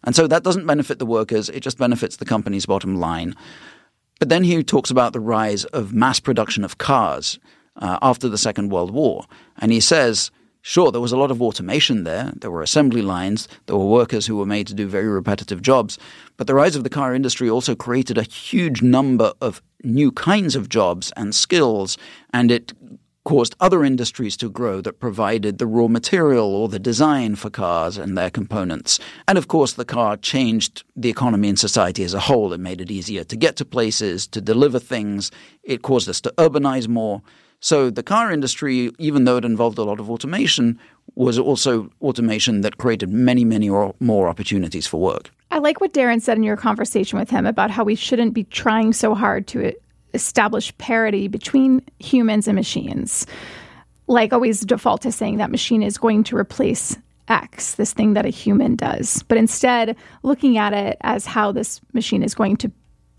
And 0.04 0.16
so 0.16 0.26
that 0.26 0.42
doesn't 0.42 0.66
benefit 0.66 0.98
the 0.98 1.06
workers, 1.06 1.48
it 1.48 1.60
just 1.60 1.76
benefits 1.78 2.16
the 2.16 2.24
company's 2.24 2.64
bottom 2.64 2.96
line. 2.96 3.34
But 4.18 4.30
then 4.30 4.44
he 4.44 4.62
talks 4.62 4.90
about 4.90 5.12
the 5.12 5.20
rise 5.20 5.64
of 5.66 5.92
mass 5.92 6.20
production 6.20 6.64
of 6.64 6.78
cars 6.78 7.38
uh, 7.76 7.98
after 8.00 8.28
the 8.28 8.38
Second 8.38 8.70
World 8.70 8.90
War. 8.90 9.26
And 9.58 9.70
he 9.72 9.80
says, 9.80 10.30
sure, 10.62 10.90
there 10.90 11.00
was 11.00 11.12
a 11.12 11.16
lot 11.16 11.30
of 11.30 11.42
automation 11.42 12.04
there. 12.04 12.32
There 12.36 12.50
were 12.50 12.62
assembly 12.62 13.02
lines. 13.02 13.48
There 13.66 13.76
were 13.76 13.84
workers 13.84 14.26
who 14.26 14.36
were 14.36 14.46
made 14.46 14.66
to 14.68 14.74
do 14.74 14.86
very 14.86 15.08
repetitive 15.08 15.60
jobs. 15.60 15.98
But 16.36 16.46
the 16.46 16.54
rise 16.54 16.76
of 16.76 16.84
the 16.84 16.90
car 16.90 17.14
industry 17.14 17.50
also 17.50 17.74
created 17.74 18.16
a 18.16 18.22
huge 18.22 18.80
number 18.80 19.32
of 19.40 19.60
new 19.84 20.10
kinds 20.12 20.56
of 20.56 20.68
jobs 20.68 21.12
and 21.16 21.34
skills. 21.34 21.98
And 22.32 22.50
it 22.50 22.72
caused 23.24 23.54
other 23.60 23.84
industries 23.84 24.36
to 24.36 24.50
grow 24.50 24.80
that 24.80 24.98
provided 24.98 25.58
the 25.58 25.66
raw 25.66 25.86
material 25.86 26.54
or 26.54 26.68
the 26.68 26.78
design 26.78 27.36
for 27.36 27.50
cars 27.50 27.96
and 27.96 28.18
their 28.18 28.30
components. 28.30 28.98
And 29.28 29.38
of 29.38 29.48
course, 29.48 29.74
the 29.74 29.84
car 29.84 30.16
changed 30.16 30.82
the 30.96 31.10
economy 31.10 31.48
and 31.48 31.58
society 31.58 32.02
as 32.02 32.14
a 32.14 32.20
whole. 32.20 32.52
It 32.52 32.60
made 32.60 32.80
it 32.80 32.90
easier 32.90 33.24
to 33.24 33.36
get 33.36 33.56
to 33.56 33.64
places, 33.64 34.26
to 34.28 34.40
deliver 34.40 34.78
things. 34.78 35.30
It 35.62 35.82
caused 35.82 36.08
us 36.08 36.20
to 36.22 36.34
urbanize 36.36 36.88
more. 36.88 37.22
So 37.62 37.90
the 37.90 38.02
car 38.02 38.32
industry, 38.32 38.90
even 38.98 39.24
though 39.24 39.36
it 39.36 39.44
involved 39.44 39.78
a 39.78 39.84
lot 39.84 40.00
of 40.00 40.10
automation, 40.10 40.80
was 41.14 41.38
also 41.38 41.88
automation 42.02 42.62
that 42.62 42.78
created 42.78 43.08
many, 43.08 43.44
many 43.44 43.68
more 43.68 44.28
opportunities 44.28 44.86
for 44.86 45.00
work. 45.00 45.30
I 45.52 45.58
like 45.58 45.80
what 45.80 45.92
Daron 45.92 46.20
said 46.20 46.36
in 46.36 46.42
your 46.42 46.56
conversation 46.56 47.20
with 47.20 47.30
him 47.30 47.46
about 47.46 47.70
how 47.70 47.84
we 47.84 47.94
shouldn't 47.94 48.34
be 48.34 48.44
trying 48.44 48.92
so 48.92 49.14
hard 49.14 49.46
to 49.48 49.72
establish 50.12 50.76
parity 50.78 51.28
between 51.28 51.82
humans 52.00 52.48
and 52.48 52.56
machines. 52.56 53.26
Like 54.08 54.32
always 54.32 54.62
default 54.62 55.02
to 55.02 55.12
saying 55.12 55.36
that 55.36 55.52
machine 55.52 55.84
is 55.84 55.98
going 55.98 56.24
to 56.24 56.36
replace 56.36 56.98
X, 57.28 57.76
this 57.76 57.92
thing 57.92 58.14
that 58.14 58.26
a 58.26 58.30
human 58.30 58.74
does, 58.74 59.22
but 59.28 59.38
instead 59.38 59.96
looking 60.24 60.58
at 60.58 60.72
it 60.72 60.96
as 61.02 61.26
how 61.26 61.52
this 61.52 61.80
machine 61.92 62.24
is 62.24 62.34
going 62.34 62.56
to 62.56 62.72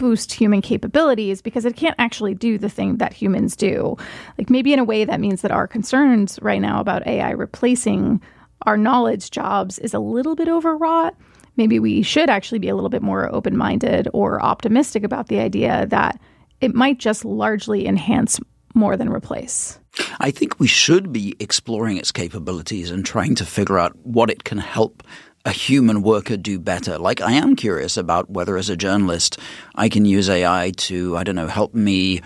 boost 0.03 0.33
human 0.33 0.61
capabilities 0.61 1.41
because 1.41 1.63
it 1.63 1.77
can't 1.77 1.95
actually 1.97 2.33
do 2.33 2.57
the 2.57 2.67
thing 2.67 2.97
that 2.97 3.13
humans 3.13 3.55
do. 3.55 3.95
Like 4.37 4.49
maybe 4.49 4.73
in 4.73 4.79
a 4.79 4.83
way 4.83 5.05
that 5.05 5.21
means 5.21 5.41
that 5.43 5.51
our 5.51 5.65
concerns 5.65 6.37
right 6.41 6.59
now 6.59 6.81
about 6.81 7.07
AI 7.07 7.29
replacing 7.29 8.21
our 8.63 8.75
knowledge 8.75 9.31
jobs 9.31 9.79
is 9.79 9.93
a 9.93 9.99
little 9.99 10.35
bit 10.35 10.49
overwrought. 10.49 11.15
Maybe 11.55 11.79
we 11.79 12.01
should 12.01 12.29
actually 12.29 12.59
be 12.59 12.67
a 12.67 12.75
little 12.75 12.89
bit 12.89 13.01
more 13.01 13.33
open 13.33 13.55
minded 13.55 14.09
or 14.11 14.43
optimistic 14.43 15.05
about 15.05 15.29
the 15.29 15.39
idea 15.39 15.85
that 15.85 16.19
it 16.59 16.75
might 16.75 16.97
just 16.97 17.23
largely 17.23 17.87
enhance 17.87 18.41
more 18.73 18.97
than 18.97 19.07
replace. 19.07 19.79
I 20.19 20.31
think 20.31 20.59
we 20.59 20.67
should 20.67 21.13
be 21.13 21.33
exploring 21.39 21.95
its 21.95 22.11
capabilities 22.11 22.91
and 22.91 23.05
trying 23.05 23.35
to 23.35 23.45
figure 23.45 23.79
out 23.79 23.95
what 24.03 24.29
it 24.29 24.43
can 24.43 24.57
help 24.57 25.01
a 25.45 25.51
human 25.51 26.01
worker 26.01 26.37
do 26.37 26.59
better. 26.59 26.97
Like, 26.97 27.21
I 27.21 27.33
am 27.33 27.55
curious 27.55 27.97
about 27.97 28.29
whether, 28.29 28.57
as 28.57 28.69
a 28.69 28.77
journalist, 28.77 29.37
I 29.75 29.89
can 29.89 30.05
use 30.05 30.29
AI 30.29 30.71
to, 30.77 31.17
I 31.17 31.23
don't 31.23 31.35
know, 31.35 31.47
help 31.47 31.73
me 31.73 32.21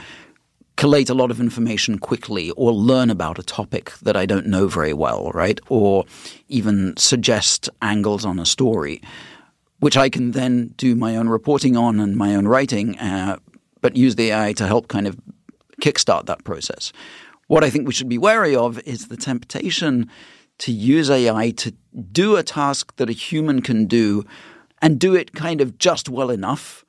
collate 0.75 1.09
a 1.09 1.15
lot 1.15 1.31
of 1.31 1.39
information 1.39 1.97
quickly 1.97 2.51
or 2.51 2.71
learn 2.71 3.09
about 3.09 3.39
a 3.39 3.43
topic 3.43 3.93
that 4.03 4.15
I 4.15 4.27
don't 4.27 4.45
know 4.45 4.67
very 4.67 4.93
well, 4.93 5.31
right? 5.33 5.59
Or 5.69 6.05
even 6.47 6.95
suggest 6.97 7.69
angles 7.81 8.23
on 8.23 8.37
a 8.37 8.45
story, 8.45 9.01
which 9.79 9.97
I 9.97 10.09
can 10.09 10.31
then 10.31 10.75
do 10.77 10.95
my 10.95 11.15
own 11.15 11.27
reporting 11.27 11.75
on 11.75 11.99
and 11.99 12.15
my 12.15 12.35
own 12.35 12.47
writing. 12.47 12.97
Uh, 12.99 13.37
but 13.81 13.95
use 13.95 14.15
the 14.15 14.31
AI 14.31 14.53
to 14.53 14.67
help 14.67 14.87
kind 14.87 15.07
of 15.07 15.19
kickstart 15.81 16.27
that 16.27 16.43
process. 16.43 16.93
What 17.47 17.63
I 17.63 17.71
think 17.71 17.87
we 17.87 17.93
should 17.93 18.09
be 18.09 18.17
wary 18.19 18.55
of 18.55 18.79
is 18.79 19.07
the 19.07 19.17
temptation 19.17 20.09
to 20.59 20.71
use 20.71 21.09
AI 21.09 21.51
to 21.51 21.73
do 22.11 22.35
a 22.35 22.43
task 22.43 22.95
that 22.97 23.09
a 23.09 23.13
human 23.13 23.61
can 23.61 23.85
do 23.85 24.25
and 24.81 24.99
do 24.99 25.15
it 25.15 25.33
kind 25.33 25.61
of 25.61 25.77
just 25.77 26.09
well 26.09 26.29
enough 26.29 26.85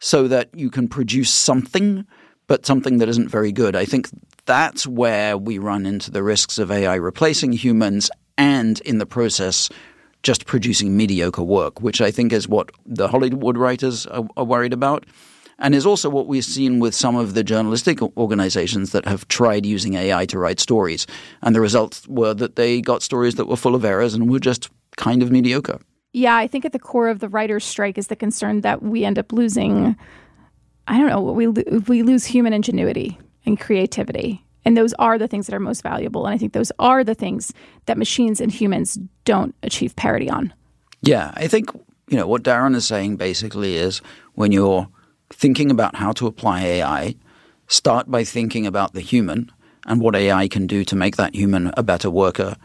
so 0.00 0.28
that 0.28 0.48
you 0.54 0.70
can 0.70 0.88
produce 0.88 1.30
something, 1.30 2.06
but 2.46 2.66
something 2.66 2.98
that 2.98 3.08
isn't 3.08 3.28
very 3.28 3.52
good. 3.52 3.74
I 3.74 3.84
think 3.84 4.08
that's 4.46 4.86
where 4.86 5.36
we 5.36 5.58
run 5.58 5.86
into 5.86 6.10
the 6.10 6.22
risks 6.22 6.58
of 6.58 6.70
AI 6.70 6.94
replacing 6.94 7.52
humans 7.52 8.10
and 8.36 8.80
in 8.82 8.98
the 8.98 9.06
process 9.06 9.68
just 10.22 10.46
producing 10.46 10.96
mediocre 10.96 11.42
work, 11.42 11.80
which 11.80 12.00
I 12.00 12.10
think 12.10 12.32
is 12.32 12.48
what 12.48 12.70
the 12.84 13.08
Hollywood 13.08 13.56
writers 13.56 14.06
are, 14.06 14.26
are 14.36 14.44
worried 14.44 14.72
about 14.72 15.06
and 15.58 15.74
is 15.74 15.86
also 15.86 16.08
what 16.08 16.26
we've 16.26 16.44
seen 16.44 16.78
with 16.78 16.94
some 16.94 17.16
of 17.16 17.34
the 17.34 17.42
journalistic 17.42 18.00
organizations 18.16 18.92
that 18.92 19.06
have 19.06 19.26
tried 19.28 19.66
using 19.66 19.94
AI 19.94 20.24
to 20.26 20.38
write 20.38 20.60
stories. 20.60 21.06
And 21.42 21.54
the 21.54 21.60
results 21.60 22.06
were 22.08 22.34
that 22.34 22.56
they 22.56 22.80
got 22.80 23.02
stories 23.02 23.34
that 23.34 23.46
were 23.46 23.56
full 23.56 23.74
of 23.74 23.84
errors 23.84 24.14
and 24.14 24.30
were 24.30 24.38
just 24.38 24.70
kind 24.96 25.22
of 25.22 25.30
mediocre. 25.30 25.80
Yeah, 26.12 26.36
I 26.36 26.46
think 26.46 26.64
at 26.64 26.72
the 26.72 26.78
core 26.78 27.08
of 27.08 27.20
the 27.20 27.28
writer's 27.28 27.64
strike 27.64 27.98
is 27.98 28.06
the 28.06 28.16
concern 28.16 28.62
that 28.62 28.82
we 28.82 29.04
end 29.04 29.18
up 29.18 29.32
losing, 29.32 29.96
I 30.86 30.98
don't 30.98 31.08
know, 31.08 31.20
what 31.20 31.34
we, 31.34 31.48
we 31.48 32.02
lose 32.02 32.24
human 32.24 32.52
ingenuity 32.52 33.18
and 33.44 33.58
creativity. 33.60 34.44
And 34.64 34.76
those 34.76 34.94
are 34.94 35.18
the 35.18 35.28
things 35.28 35.46
that 35.46 35.54
are 35.54 35.60
most 35.60 35.82
valuable. 35.82 36.26
And 36.26 36.34
I 36.34 36.38
think 36.38 36.52
those 36.52 36.72
are 36.78 37.04
the 37.04 37.14
things 37.14 37.52
that 37.86 37.98
machines 37.98 38.40
and 38.40 38.50
humans 38.50 38.98
don't 39.24 39.54
achieve 39.62 39.96
parity 39.96 40.30
on. 40.30 40.52
Yeah, 41.02 41.32
I 41.34 41.46
think, 41.46 41.70
you 42.08 42.16
know, 42.16 42.26
what 42.26 42.42
Daron 42.42 42.74
is 42.74 42.86
saying 42.86 43.16
basically 43.16 43.76
is 43.76 44.00
when 44.34 44.50
you're 44.52 44.88
thinking 45.38 45.70
about 45.70 45.94
how 45.94 46.10
to 46.10 46.26
apply 46.26 46.62
AI, 46.62 47.14
start 47.68 48.10
by 48.10 48.24
thinking 48.24 48.66
about 48.66 48.92
the 48.92 49.00
human 49.00 49.50
and 49.86 50.00
what 50.00 50.16
AI 50.16 50.48
can 50.48 50.66
do 50.66 50.84
to 50.84 50.96
make 50.96 51.16
that 51.16 51.34
human 51.34 51.70
a 51.76 51.82
better 51.82 52.10
worker 52.10 52.56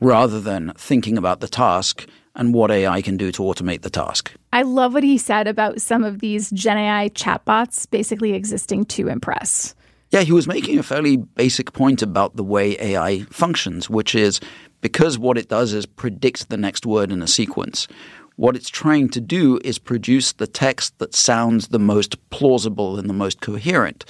rather 0.00 0.40
than 0.40 0.72
thinking 0.76 1.18
about 1.18 1.40
the 1.40 1.46
task 1.46 2.08
and 2.34 2.54
what 2.54 2.70
AI 2.70 3.02
can 3.02 3.18
do 3.18 3.30
to 3.30 3.42
automate 3.42 3.82
the 3.82 3.90
task. 3.90 4.32
I 4.50 4.62
love 4.62 4.94
what 4.94 5.04
he 5.04 5.18
said 5.18 5.46
about 5.46 5.82
some 5.82 6.02
of 6.04 6.20
these 6.20 6.50
Gen 6.50 6.78
AI 6.78 7.10
chatbots 7.10 7.88
basically 7.90 8.32
existing 8.32 8.86
to 8.86 9.08
impress. 9.08 9.74
Yeah, 10.10 10.22
he 10.22 10.32
was 10.32 10.46
making 10.46 10.78
a 10.78 10.82
fairly 10.82 11.18
basic 11.18 11.72
point 11.74 12.00
about 12.00 12.36
the 12.36 12.44
way 12.44 12.78
AI 12.80 13.24
functions, 13.24 13.90
which 13.90 14.14
is 14.14 14.40
because 14.80 15.18
what 15.18 15.36
it 15.36 15.48
does 15.48 15.74
is 15.74 15.84
predict 15.84 16.48
the 16.48 16.56
next 16.56 16.86
word 16.86 17.12
in 17.12 17.22
a 17.22 17.26
sequence. 17.26 17.88
What 18.36 18.56
it's 18.56 18.70
trying 18.70 19.08
to 19.10 19.20
do 19.20 19.60
is 19.64 19.78
produce 19.78 20.32
the 20.32 20.46
text 20.46 20.98
that 20.98 21.14
sounds 21.14 21.68
the 21.68 21.78
most 21.78 22.16
plausible 22.30 22.98
and 22.98 23.08
the 23.08 23.14
most 23.14 23.40
coherent. 23.40 24.04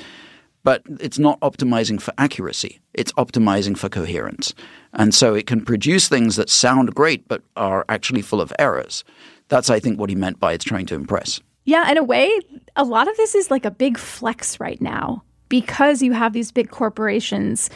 But 0.65 0.83
it's 1.01 1.19
not 1.19 1.41
optimizing 1.41 2.01
for 2.01 2.15
accuracy, 2.19 2.81
it's 2.95 3.13
optimizing 3.13 3.77
for 3.77 3.89
coherence. 3.89 4.55
And 4.93 5.15
so 5.15 5.35
it 5.35 5.47
can 5.47 5.65
produce 5.65 6.09
things 6.09 6.37
that 6.37 6.51
sound 6.51 6.95
great 6.95 7.27
but 7.27 7.43
are 7.57 7.85
actually 7.89 8.23
full 8.23 8.41
of 8.41 8.53
errors. 8.59 9.05
That's, 9.49 9.71
I 9.71 9.81
think, 9.81 9.99
what 9.99 10.09
he 10.09 10.15
meant 10.15 10.39
by 10.39 10.53
it's 10.53 10.65
trying 10.65 10.87
to 10.87 10.95
impress. 10.95 11.41
Yeah, 11.65 11.91
in 11.91 11.99
a 11.99 12.05
way, 12.05 12.31
a 12.77 12.85
lot 12.85 13.09
of 13.09 13.17
this 13.17 13.35
is 13.35 13.51
like 13.51 13.65
a 13.65 13.71
big 13.71 13.99
flex 13.99 14.59
right 14.61 14.81
now 14.81 15.23
because 15.49 16.03
you 16.03 16.13
have 16.13 16.33
these 16.33 16.51
big 16.51 16.71
corporations 16.71 17.69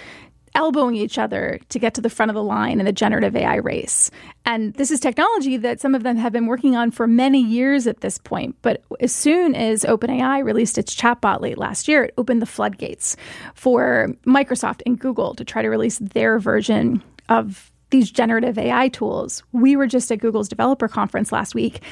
elbowing 0.57 0.97
each 0.97 1.19
other 1.19 1.61
to 1.69 1.79
get 1.79 1.95
to 1.95 2.01
the 2.01 2.11
front 2.11 2.31
of 2.31 2.35
the 2.35 2.43
line 2.43 2.81
in 2.81 2.87
the 2.87 2.93
generative 2.93 3.37
AI 3.37 3.57
race. 3.57 4.11
And 4.45 4.75
this 4.75 4.91
is 4.91 4.99
technology 4.99 5.57
that 5.59 5.81
some 5.81 5.95
of 5.95 6.03
them 6.03 6.17
have 6.17 6.33
been 6.33 6.47
working 6.47 6.75
on 6.75 6.91
for 6.91 7.07
many 7.07 7.41
years 7.41 7.87
at 7.87 8.01
this 8.01 8.19
point. 8.19 8.57
But 8.63 8.83
as 9.01 9.13
soon 9.13 9.55
as 9.55 9.85
OpenAI 9.85 10.43
released 10.43 10.79
its 10.79 10.95
chatbot 10.95 11.41
late 11.41 11.59
last 11.59 11.87
year, 11.87 12.05
it 12.05 12.15
opened 12.17 12.43
the 12.43 12.47
floodgates 12.47 13.17
for 13.55 14.09
Microsoft 14.27 14.81
and 14.87 14.99
Google 14.99 15.35
to 15.35 15.45
try 15.45 15.63
to 15.63 15.69
release 15.69 15.99
their 15.99 16.39
version 16.39 17.03
of 17.29 17.71
these 17.91 18.11
generative 18.11 18.59
AI 18.59 18.89
tools. 18.89 19.43
We 19.53 19.77
were 19.77 19.87
just 19.87 20.11
at 20.11 20.19
Google's 20.19 20.49
developer 20.49 20.89
conference 20.89 21.31
last 21.31 21.55
week. 21.55 21.83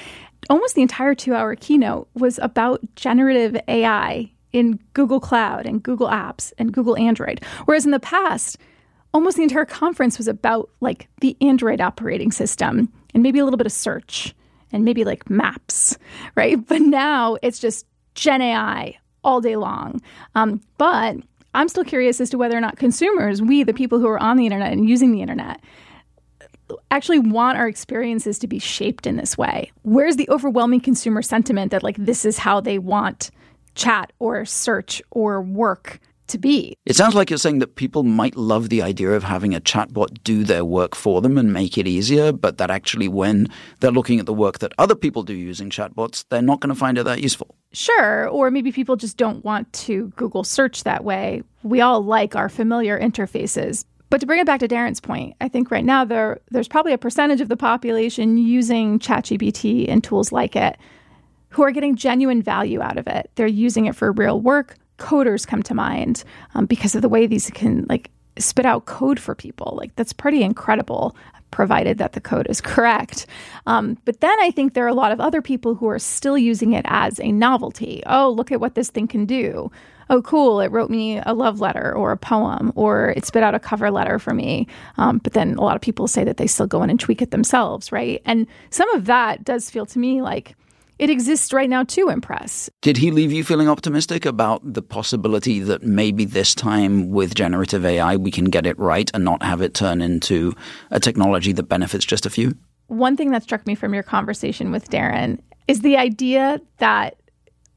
Almost 0.50 0.74
the 0.74 0.82
entire 0.82 1.14
two 1.14 1.34
hour 1.34 1.54
keynote 1.54 2.08
was 2.14 2.38
about 2.42 2.80
generative 2.96 3.60
AI 3.68 4.30
in 4.54 4.78
Google 4.94 5.20
Cloud 5.20 5.66
and 5.66 5.82
Google 5.82 6.08
Apps 6.08 6.52
and 6.56 6.72
Google 6.72 6.96
Android. 6.96 7.44
Whereas 7.66 7.84
in 7.84 7.90
the 7.90 8.00
past, 8.00 8.56
almost 9.12 9.36
the 9.36 9.42
entire 9.42 9.64
conference 9.66 10.16
was 10.16 10.28
about 10.28 10.70
like 10.80 11.08
the 11.20 11.36
Android 11.40 11.80
operating 11.80 12.30
system 12.30 12.90
and 13.12 13.22
maybe 13.22 13.40
a 13.40 13.44
little 13.44 13.58
bit 13.58 13.66
of 13.66 13.72
search 13.72 14.32
and 14.72 14.84
maybe 14.84 15.04
like 15.04 15.28
maps, 15.28 15.98
right? 16.36 16.64
But 16.66 16.80
now 16.80 17.36
it's 17.42 17.58
just 17.58 17.84
Gen 18.14 18.40
AI 18.40 18.96
all 19.24 19.40
day 19.40 19.56
long. 19.56 20.00
Um, 20.36 20.60
but 20.78 21.16
I'm 21.52 21.68
still 21.68 21.84
curious 21.84 22.20
as 22.20 22.30
to 22.30 22.38
whether 22.38 22.56
or 22.56 22.60
not 22.60 22.78
consumers, 22.78 23.42
we, 23.42 23.64
the 23.64 23.74
people 23.74 23.98
who 23.98 24.08
are 24.08 24.22
on 24.22 24.36
the 24.36 24.46
internet 24.46 24.72
and 24.72 24.88
using 24.88 25.10
the 25.10 25.20
internet, 25.20 25.60
actually 26.92 27.18
want 27.18 27.58
our 27.58 27.66
experiences 27.66 28.38
to 28.38 28.46
be 28.46 28.60
shaped 28.60 29.06
in 29.06 29.16
this 29.16 29.36
way. 29.36 29.72
Where's 29.82 30.16
the 30.16 30.28
overwhelming 30.30 30.80
consumer 30.80 31.22
sentiment 31.22 31.72
that 31.72 31.82
like 31.82 31.96
this 31.96 32.24
is 32.24 32.38
how 32.38 32.60
they 32.60 32.78
want 32.78 33.30
chat 33.74 34.12
or 34.18 34.44
search 34.44 35.02
or 35.10 35.42
work 35.42 36.00
to 36.28 36.38
be. 36.38 36.76
It 36.86 36.96
sounds 36.96 37.14
like 37.14 37.30
you're 37.30 37.38
saying 37.38 37.58
that 37.58 37.76
people 37.76 38.02
might 38.02 38.36
love 38.36 38.68
the 38.68 38.82
idea 38.82 39.12
of 39.12 39.24
having 39.24 39.54
a 39.54 39.60
chatbot 39.60 40.22
do 40.24 40.44
their 40.44 40.64
work 40.64 40.94
for 40.94 41.20
them 41.20 41.36
and 41.36 41.52
make 41.52 41.76
it 41.76 41.86
easier, 41.86 42.32
but 42.32 42.58
that 42.58 42.70
actually 42.70 43.08
when 43.08 43.48
they're 43.80 43.90
looking 43.90 44.20
at 44.20 44.26
the 44.26 44.32
work 44.32 44.58
that 44.60 44.72
other 44.78 44.94
people 44.94 45.22
do 45.22 45.34
using 45.34 45.70
chatbots, 45.70 46.24
they're 46.30 46.42
not 46.42 46.60
going 46.60 46.72
to 46.72 46.78
find 46.78 46.98
it 46.98 47.04
that 47.04 47.20
useful. 47.20 47.54
Sure, 47.72 48.28
or 48.28 48.50
maybe 48.50 48.72
people 48.72 48.96
just 48.96 49.16
don't 49.16 49.44
want 49.44 49.70
to 49.72 50.12
Google 50.16 50.44
search 50.44 50.84
that 50.84 51.04
way. 51.04 51.42
We 51.62 51.80
all 51.80 52.02
like 52.02 52.36
our 52.36 52.48
familiar 52.48 52.98
interfaces. 52.98 53.84
But 54.10 54.20
to 54.20 54.26
bring 54.26 54.38
it 54.38 54.46
back 54.46 54.60
to 54.60 54.68
Daron's 54.68 55.00
point, 55.00 55.34
I 55.40 55.48
think 55.48 55.70
right 55.70 55.84
now 55.84 56.04
there 56.04 56.40
there's 56.50 56.68
probably 56.68 56.92
a 56.92 56.98
percentage 56.98 57.40
of 57.40 57.48
the 57.48 57.56
population 57.56 58.38
using 58.38 58.98
ChatGPT 58.98 59.88
and 59.88 60.04
tools 60.04 60.30
like 60.30 60.54
it 60.54 60.78
who 61.54 61.62
are 61.62 61.70
getting 61.70 61.94
genuine 61.94 62.42
value 62.42 62.82
out 62.82 62.98
of 62.98 63.06
it. 63.06 63.30
They're 63.36 63.46
using 63.46 63.86
it 63.86 63.94
for 63.94 64.10
real 64.10 64.40
work. 64.40 64.76
Coders 64.98 65.46
come 65.46 65.62
to 65.62 65.74
mind 65.74 66.24
um, 66.54 66.66
because 66.66 66.96
of 66.96 67.02
the 67.02 67.08
way 67.08 67.28
these 67.28 67.48
can 67.50 67.86
like 67.88 68.10
spit 68.38 68.66
out 68.66 68.86
code 68.86 69.20
for 69.20 69.36
people. 69.36 69.74
Like 69.76 69.94
that's 69.94 70.12
pretty 70.12 70.42
incredible, 70.42 71.16
provided 71.52 71.98
that 71.98 72.14
the 72.14 72.20
code 72.20 72.48
is 72.50 72.60
correct. 72.72 73.26
Um, 73.66 73.96
but 74.04 74.20
then 74.20 74.36
I 74.40 74.50
think 74.50 74.74
there 74.74 74.84
are 74.84 74.88
a 74.88 74.94
lot 74.94 75.12
of 75.12 75.20
other 75.20 75.40
people 75.40 75.76
who 75.76 75.88
are 75.88 75.98
still 76.00 76.36
using 76.36 76.72
it 76.72 76.84
as 76.88 77.20
a 77.20 77.30
novelty. 77.30 78.02
Oh, 78.06 78.30
look 78.30 78.50
at 78.50 78.60
what 78.60 78.74
this 78.74 78.90
thing 78.90 79.06
can 79.06 79.24
do. 79.24 79.70
Oh, 80.10 80.22
cool! 80.22 80.60
It 80.60 80.72
wrote 80.72 80.90
me 80.90 81.20
a 81.24 81.32
love 81.32 81.60
letter 81.60 81.94
or 81.94 82.10
a 82.10 82.16
poem, 82.16 82.72
or 82.74 83.14
it 83.16 83.24
spit 83.24 83.42
out 83.42 83.54
a 83.54 83.60
cover 83.60 83.90
letter 83.92 84.18
for 84.18 84.34
me. 84.34 84.66
Um, 84.98 85.16
but 85.18 85.32
then 85.32 85.54
a 85.54 85.62
lot 85.62 85.76
of 85.76 85.82
people 85.82 86.08
say 86.08 86.24
that 86.24 86.36
they 86.36 86.46
still 86.46 86.66
go 86.66 86.82
in 86.82 86.90
and 86.90 87.00
tweak 87.00 87.22
it 87.22 87.30
themselves, 87.30 87.90
right? 87.90 88.20
And 88.26 88.46
some 88.68 88.90
of 88.90 89.06
that 89.06 89.44
does 89.44 89.70
feel 89.70 89.86
to 89.86 89.98
me 89.98 90.20
like 90.20 90.56
it 90.98 91.10
exists 91.10 91.52
right 91.52 91.68
now 91.68 91.84
to 91.84 92.08
impress. 92.08 92.70
Did 92.82 92.96
he 92.96 93.10
leave 93.10 93.32
you 93.32 93.44
feeling 93.44 93.68
optimistic 93.68 94.24
about 94.24 94.60
the 94.64 94.82
possibility 94.82 95.60
that 95.60 95.82
maybe 95.82 96.24
this 96.24 96.54
time 96.54 97.10
with 97.10 97.34
generative 97.34 97.84
AI 97.84 98.16
we 98.16 98.30
can 98.30 98.46
get 98.46 98.66
it 98.66 98.78
right 98.78 99.10
and 99.14 99.24
not 99.24 99.42
have 99.42 99.60
it 99.60 99.74
turn 99.74 100.00
into 100.00 100.54
a 100.90 101.00
technology 101.00 101.52
that 101.52 101.64
benefits 101.64 102.04
just 102.04 102.26
a 102.26 102.30
few? 102.30 102.56
One 102.88 103.16
thing 103.16 103.30
that 103.30 103.42
struck 103.42 103.66
me 103.66 103.74
from 103.74 103.94
your 103.94 104.02
conversation 104.02 104.70
with 104.70 104.90
Daron 104.90 105.40
is 105.66 105.80
the 105.80 105.96
idea 105.96 106.60
that 106.78 107.16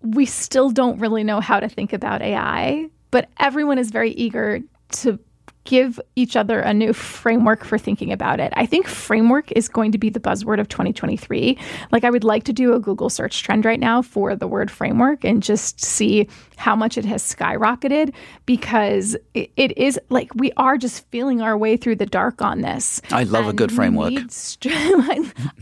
we 0.02 0.26
still 0.26 0.70
don't 0.70 1.00
really 1.00 1.24
know 1.24 1.40
how 1.40 1.60
to 1.60 1.68
think 1.68 1.94
about 1.94 2.22
AI, 2.22 2.90
but 3.12 3.30
everyone 3.40 3.78
is 3.78 3.90
very 3.90 4.12
eager 4.12 4.60
to 4.90 5.20
give 5.68 6.00
each 6.16 6.38
other 6.38 6.62
a 6.62 6.74
new 6.74 6.94
framework 6.94 7.66
for 7.66 7.78
thinking 7.78 8.14
about 8.14 8.40
it. 8.40 8.54
I 8.56 8.66
think 8.66 8.88
framework 8.88 9.52
is 9.52 9.68
going 9.68 9.92
to 9.92 9.98
be 9.98 10.10
the 10.10 10.20
buzzword 10.20 10.62
of 10.62 10.70
2023. 10.70 11.58
Like, 11.92 12.06
I 12.06 12.10
would 12.10 12.24
like 12.24 12.46
to 12.46 12.54
do 12.54 12.74
a 12.74 12.80
Google 12.80 13.10
search 13.10 13.44
trend 13.44 13.66
right 13.66 13.80
now 13.80 14.02
for 14.02 14.34
the 14.34 14.48
word 14.48 14.72
framework 14.72 15.26
and 15.26 15.44
just 15.44 15.84
see 15.84 16.30
how 16.56 16.74
much 16.74 16.98
it 16.98 17.04
has 17.04 17.22
skyrocketed 17.22 18.14
because 18.46 19.18
it, 19.34 19.52
it 19.58 19.78
is 19.78 20.00
like 20.10 20.34
we 20.36 20.54
are 20.56 20.78
just 20.78 21.06
feeling 21.10 21.42
our 21.42 21.58
way 21.58 21.76
through 21.76 21.98
the 21.98 22.06
dark 22.06 22.42
on 22.42 22.62
this. 22.62 23.02
I 23.12 23.24
love 23.24 23.44
and 23.46 23.52
a 23.52 23.54
good 23.54 23.74
framework. 23.74 24.14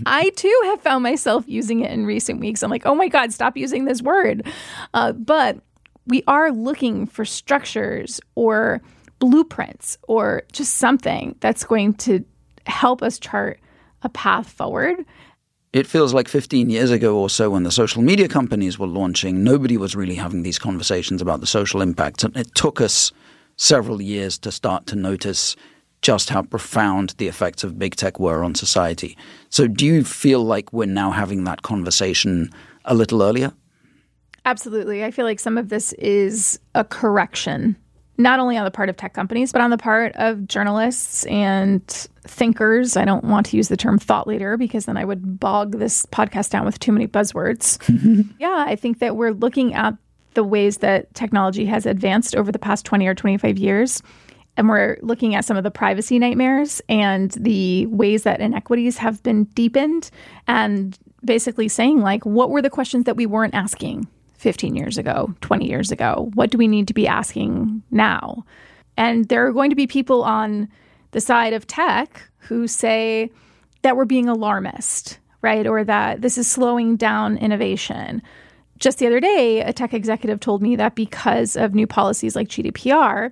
I 0.05 0.31
too 0.35 0.61
have 0.65 0.81
found 0.81 1.01
myself 1.01 1.45
using 1.47 1.79
it 1.79 1.91
in 1.91 2.05
recent 2.05 2.39
weeks. 2.39 2.61
I'm 2.61 2.69
like, 2.69 2.85
oh 2.85 2.93
my 2.93 3.07
God, 3.07 3.33
stop 3.33 3.57
using 3.57 3.85
this 3.85 4.03
word. 4.03 4.45
Uh, 4.93 5.13
but 5.13 5.57
we 6.05 6.23
are 6.27 6.51
looking 6.51 7.07
for 7.07 7.25
structures 7.25 8.21
or 8.35 8.83
blueprints 9.19 9.97
or 10.07 10.43
just 10.51 10.75
something 10.77 11.35
that's 11.39 11.63
going 11.63 11.93
to 11.95 12.23
help 12.65 13.01
us 13.01 13.19
chart 13.19 13.59
a 14.01 14.09
path 14.09 14.49
forward. 14.49 15.05
It 15.73 15.87
feels 15.87 16.13
like 16.13 16.27
15 16.27 16.69
years 16.69 16.91
ago 16.91 17.17
or 17.17 17.29
so 17.29 17.49
when 17.49 17.63
the 17.63 17.71
social 17.71 18.01
media 18.01 18.27
companies 18.27 18.79
were 18.79 18.87
launching, 18.87 19.43
nobody 19.43 19.77
was 19.77 19.95
really 19.95 20.15
having 20.15 20.43
these 20.43 20.57
conversations 20.57 21.21
about 21.21 21.41
the 21.41 21.47
social 21.47 21.81
impacts. 21.81 22.23
And 22.23 22.35
it 22.37 22.53
took 22.55 22.79
us 22.79 23.11
several 23.57 24.01
years 24.01 24.37
to 24.39 24.51
start 24.51 24.85
to 24.87 24.95
notice 24.95 25.55
just 26.01 26.29
how 26.29 26.43
profound 26.43 27.15
the 27.17 27.27
effects 27.27 27.63
of 27.63 27.79
big 27.79 27.95
tech 27.95 28.19
were 28.19 28.43
on 28.43 28.53
society. 28.53 29.17
So, 29.49 29.67
do 29.67 29.85
you 29.85 30.03
feel 30.03 30.43
like 30.43 30.71
we're 30.71 30.85
now 30.85 31.11
having 31.11 31.45
that 31.45 31.63
conversation 31.63 32.51
a 32.85 32.93
little 32.93 33.23
earlier? 33.23 33.51
Absolutely. 34.45 35.03
I 35.03 35.09
feel 35.09 35.25
like 35.25 35.39
some 35.39 35.57
of 35.57 35.69
this 35.69 35.93
is 35.93 36.59
a 36.75 36.83
correction 36.83 37.75
not 38.17 38.39
only 38.39 38.57
on 38.57 38.65
the 38.65 38.71
part 38.71 38.89
of 38.89 38.97
tech 38.97 39.13
companies, 39.13 39.51
but 39.51 39.61
on 39.61 39.69
the 39.69 39.77
part 39.77 40.13
of 40.15 40.47
journalists 40.47 41.25
and 41.25 41.85
thinkers. 42.23 42.95
I 42.97 43.05
don't 43.05 43.23
want 43.23 43.47
to 43.47 43.57
use 43.57 43.67
the 43.67 43.77
term 43.77 43.99
thought 43.99 44.27
leader 44.27 44.57
because 44.57 44.85
then 44.85 44.97
I 44.97 45.05
would 45.05 45.39
bog 45.39 45.73
this 45.77 46.05
podcast 46.07 46.49
down 46.49 46.65
with 46.65 46.79
too 46.79 46.91
many 46.91 47.07
buzzwords. 47.07 47.79
yeah, 48.39 48.65
I 48.67 48.75
think 48.75 48.99
that 48.99 49.15
we're 49.15 49.33
looking 49.33 49.73
at 49.73 49.95
the 50.33 50.43
ways 50.43 50.77
that 50.77 51.13
technology 51.13 51.65
has 51.65 51.85
advanced 51.85 52.35
over 52.35 52.51
the 52.51 52.59
past 52.59 52.85
20 52.85 53.07
or 53.07 53.15
25 53.15 53.57
years. 53.57 54.01
And 54.57 54.69
we're 54.69 54.97
looking 55.01 55.35
at 55.35 55.43
some 55.43 55.57
of 55.57 55.63
the 55.63 55.71
privacy 55.71 56.17
nightmares 56.17 56.81
and 56.87 57.31
the 57.31 57.87
ways 57.87 58.23
that 58.23 58.39
inequities 58.39 58.97
have 58.97 59.21
been 59.21 59.45
deepened, 59.45 60.09
and 60.47 60.97
basically 61.25 61.67
saying, 61.67 61.99
like, 61.99 62.25
what 62.25 62.49
were 62.49 62.61
the 62.61 62.69
questions 62.69 63.03
that 63.05 63.17
we 63.17 63.25
weren't 63.25 63.53
asking 63.53 64.07
15 64.37 64.75
years 64.75 64.97
ago, 64.97 65.33
20 65.41 65.67
years 65.67 65.91
ago? 65.91 66.29
What 66.33 66.51
do 66.51 66.57
we 66.57 66.67
need 66.67 66.87
to 66.87 66.93
be 66.93 67.07
asking 67.07 67.81
now? 67.91 68.43
And 68.97 69.27
there 69.27 69.45
are 69.45 69.51
going 69.51 69.69
to 69.69 69.75
be 69.75 69.87
people 69.87 70.23
on 70.23 70.69
the 71.11 71.21
side 71.21 71.53
of 71.53 71.67
tech 71.67 72.29
who 72.37 72.67
say 72.67 73.31
that 73.81 73.95
we're 73.95 74.05
being 74.05 74.27
alarmist, 74.27 75.19
right? 75.41 75.67
Or 75.67 75.83
that 75.83 76.21
this 76.21 76.37
is 76.37 76.49
slowing 76.49 76.95
down 76.95 77.37
innovation. 77.37 78.21
Just 78.79 78.99
the 78.99 79.07
other 79.07 79.19
day, 79.19 79.61
a 79.61 79.71
tech 79.71 79.93
executive 79.93 80.39
told 80.39 80.61
me 80.61 80.75
that 80.75 80.95
because 80.95 81.55
of 81.55 81.73
new 81.73 81.87
policies 81.87 82.35
like 82.35 82.49
GDPR, 82.49 83.31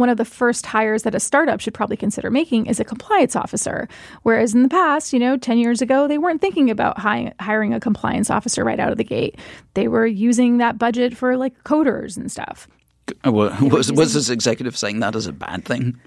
one 0.00 0.08
of 0.08 0.16
the 0.16 0.24
first 0.24 0.66
hires 0.66 1.04
that 1.04 1.14
a 1.14 1.20
startup 1.20 1.60
should 1.60 1.74
probably 1.74 1.96
consider 1.96 2.30
making 2.30 2.66
is 2.66 2.80
a 2.80 2.84
compliance 2.84 3.36
officer. 3.36 3.88
Whereas 4.22 4.54
in 4.54 4.62
the 4.62 4.68
past, 4.68 5.12
you 5.12 5.18
know, 5.18 5.36
10 5.36 5.58
years 5.58 5.80
ago, 5.80 6.08
they 6.08 6.18
weren't 6.18 6.40
thinking 6.40 6.70
about 6.70 6.98
hi- 6.98 7.32
hiring 7.38 7.72
a 7.72 7.80
compliance 7.80 8.30
officer 8.30 8.64
right 8.64 8.80
out 8.80 8.90
of 8.90 8.98
the 8.98 9.04
gate. 9.04 9.38
They 9.74 9.86
were 9.86 10.06
using 10.06 10.58
that 10.58 10.78
budget 10.78 11.16
for 11.16 11.36
like 11.36 11.62
coders 11.62 12.16
and 12.16 12.32
stuff. 12.32 12.66
Uh, 13.24 13.32
well, 13.32 13.56
was, 13.60 13.92
was 13.92 14.14
this 14.14 14.30
executive 14.30 14.76
saying 14.76 15.00
that 15.00 15.14
as 15.14 15.26
a 15.26 15.32
bad 15.32 15.64
thing? 15.64 16.00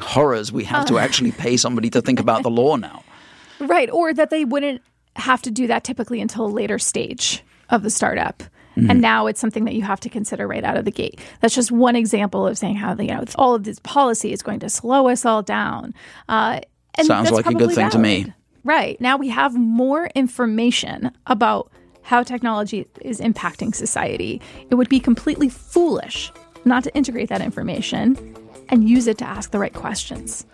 Horrors, 0.00 0.52
we 0.52 0.64
have 0.64 0.84
uh, 0.84 0.86
to 0.86 0.98
actually 0.98 1.32
pay 1.32 1.56
somebody 1.56 1.90
to 1.90 2.00
think 2.00 2.20
about 2.20 2.42
the 2.42 2.50
law 2.50 2.76
now. 2.76 3.02
Right. 3.58 3.88
Or 3.90 4.12
that 4.12 4.28
they 4.28 4.44
wouldn't 4.44 4.82
have 5.16 5.40
to 5.40 5.50
do 5.50 5.66
that 5.68 5.82
typically 5.82 6.20
until 6.20 6.44
a 6.44 6.48
later 6.48 6.78
stage 6.78 7.42
of 7.70 7.82
the 7.82 7.88
startup. 7.88 8.42
Mm-hmm. 8.76 8.90
And 8.90 9.00
now 9.00 9.26
it's 9.26 9.40
something 9.40 9.64
that 9.64 9.74
you 9.74 9.82
have 9.82 10.00
to 10.00 10.08
consider 10.08 10.46
right 10.46 10.64
out 10.64 10.76
of 10.76 10.84
the 10.84 10.90
gate. 10.90 11.18
That's 11.40 11.54
just 11.54 11.72
one 11.72 11.96
example 11.96 12.46
of 12.46 12.58
saying 12.58 12.76
how 12.76 12.94
you 12.96 13.08
know 13.08 13.24
all 13.36 13.54
of 13.54 13.64
this 13.64 13.78
policy 13.80 14.32
is 14.32 14.42
going 14.42 14.60
to 14.60 14.68
slow 14.68 15.08
us 15.08 15.24
all 15.24 15.42
down. 15.42 15.94
Uh, 16.28 16.60
Sounds 17.02 17.30
like 17.30 17.46
a 17.46 17.54
good 17.54 17.68
thing 17.68 17.76
valid. 17.76 17.92
to 17.92 17.98
me. 17.98 18.32
Right 18.64 19.00
now 19.00 19.16
we 19.16 19.28
have 19.28 19.54
more 19.54 20.10
information 20.14 21.10
about 21.26 21.70
how 22.02 22.22
technology 22.22 22.86
is 23.00 23.20
impacting 23.20 23.74
society. 23.74 24.40
It 24.70 24.76
would 24.76 24.88
be 24.88 25.00
completely 25.00 25.48
foolish 25.48 26.32
not 26.64 26.84
to 26.84 26.94
integrate 26.94 27.28
that 27.30 27.40
information 27.40 28.36
and 28.68 28.88
use 28.88 29.06
it 29.06 29.18
to 29.18 29.24
ask 29.24 29.50
the 29.52 29.58
right 29.58 29.74
questions. 29.74 30.44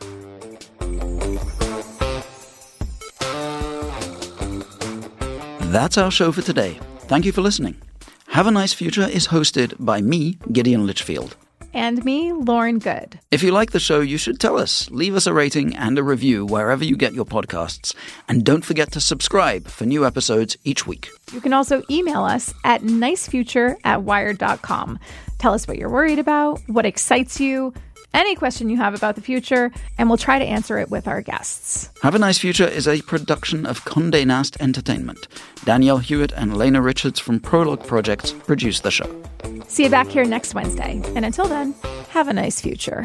That's 5.72 5.96
our 5.96 6.10
show 6.10 6.32
for 6.32 6.42
today. 6.42 6.78
Thank 7.08 7.24
you 7.24 7.32
for 7.32 7.40
listening. 7.40 7.76
Have 8.32 8.46
a 8.46 8.50
Nice 8.50 8.72
Future 8.72 9.06
is 9.06 9.28
hosted 9.28 9.74
by 9.78 10.00
me, 10.00 10.38
Gideon 10.50 10.86
Lichfield. 10.86 11.36
And 11.74 12.02
me, 12.02 12.32
Lauren 12.32 12.78
Goode. 12.78 13.20
If 13.30 13.42
you 13.42 13.52
like 13.52 13.72
the 13.72 13.78
show, 13.78 14.00
you 14.00 14.16
should 14.16 14.40
tell 14.40 14.58
us. 14.58 14.90
Leave 14.90 15.14
us 15.14 15.26
a 15.26 15.34
rating 15.34 15.76
and 15.76 15.98
a 15.98 16.02
review 16.02 16.46
wherever 16.46 16.82
you 16.82 16.96
get 16.96 17.12
your 17.12 17.26
podcasts. 17.26 17.94
And 18.28 18.42
don't 18.42 18.64
forget 18.64 18.90
to 18.92 19.02
subscribe 19.02 19.68
for 19.68 19.84
new 19.84 20.06
episodes 20.06 20.56
each 20.64 20.86
week. 20.86 21.10
You 21.34 21.42
can 21.42 21.52
also 21.52 21.82
email 21.90 22.24
us 22.24 22.54
at 22.64 22.80
nicefuture 22.80 23.76
at 23.84 24.04
wired.com. 24.04 24.98
Tell 25.36 25.52
us 25.52 25.68
what 25.68 25.76
you're 25.76 25.90
worried 25.90 26.18
about, 26.18 26.62
what 26.68 26.86
excites 26.86 27.38
you, 27.38 27.74
any 28.14 28.34
question 28.34 28.68
you 28.68 28.76
have 28.76 28.94
about 28.94 29.14
the 29.14 29.20
future, 29.20 29.70
and 29.98 30.08
we'll 30.08 30.18
try 30.18 30.38
to 30.38 30.44
answer 30.44 30.78
it 30.78 30.90
with 30.90 31.08
our 31.08 31.22
guests. 31.22 31.90
Have 32.02 32.14
a 32.14 32.18
Nice 32.18 32.38
Future 32.38 32.66
is 32.66 32.86
a 32.86 33.00
production 33.02 33.66
of 33.66 33.84
Condé 33.84 34.26
Nast 34.26 34.56
Entertainment. 34.60 35.28
Danielle 35.64 35.98
Hewitt 35.98 36.32
and 36.32 36.56
Lena 36.56 36.82
Richards 36.82 37.18
from 37.18 37.40
Prologue 37.40 37.86
Projects 37.86 38.32
produce 38.32 38.80
the 38.80 38.90
show. 38.90 39.22
See 39.68 39.84
you 39.84 39.90
back 39.90 40.08
here 40.08 40.24
next 40.24 40.54
Wednesday. 40.54 41.00
And 41.14 41.24
until 41.24 41.46
then, 41.46 41.74
have 42.10 42.28
a 42.28 42.32
nice 42.32 42.60
future. 42.60 43.02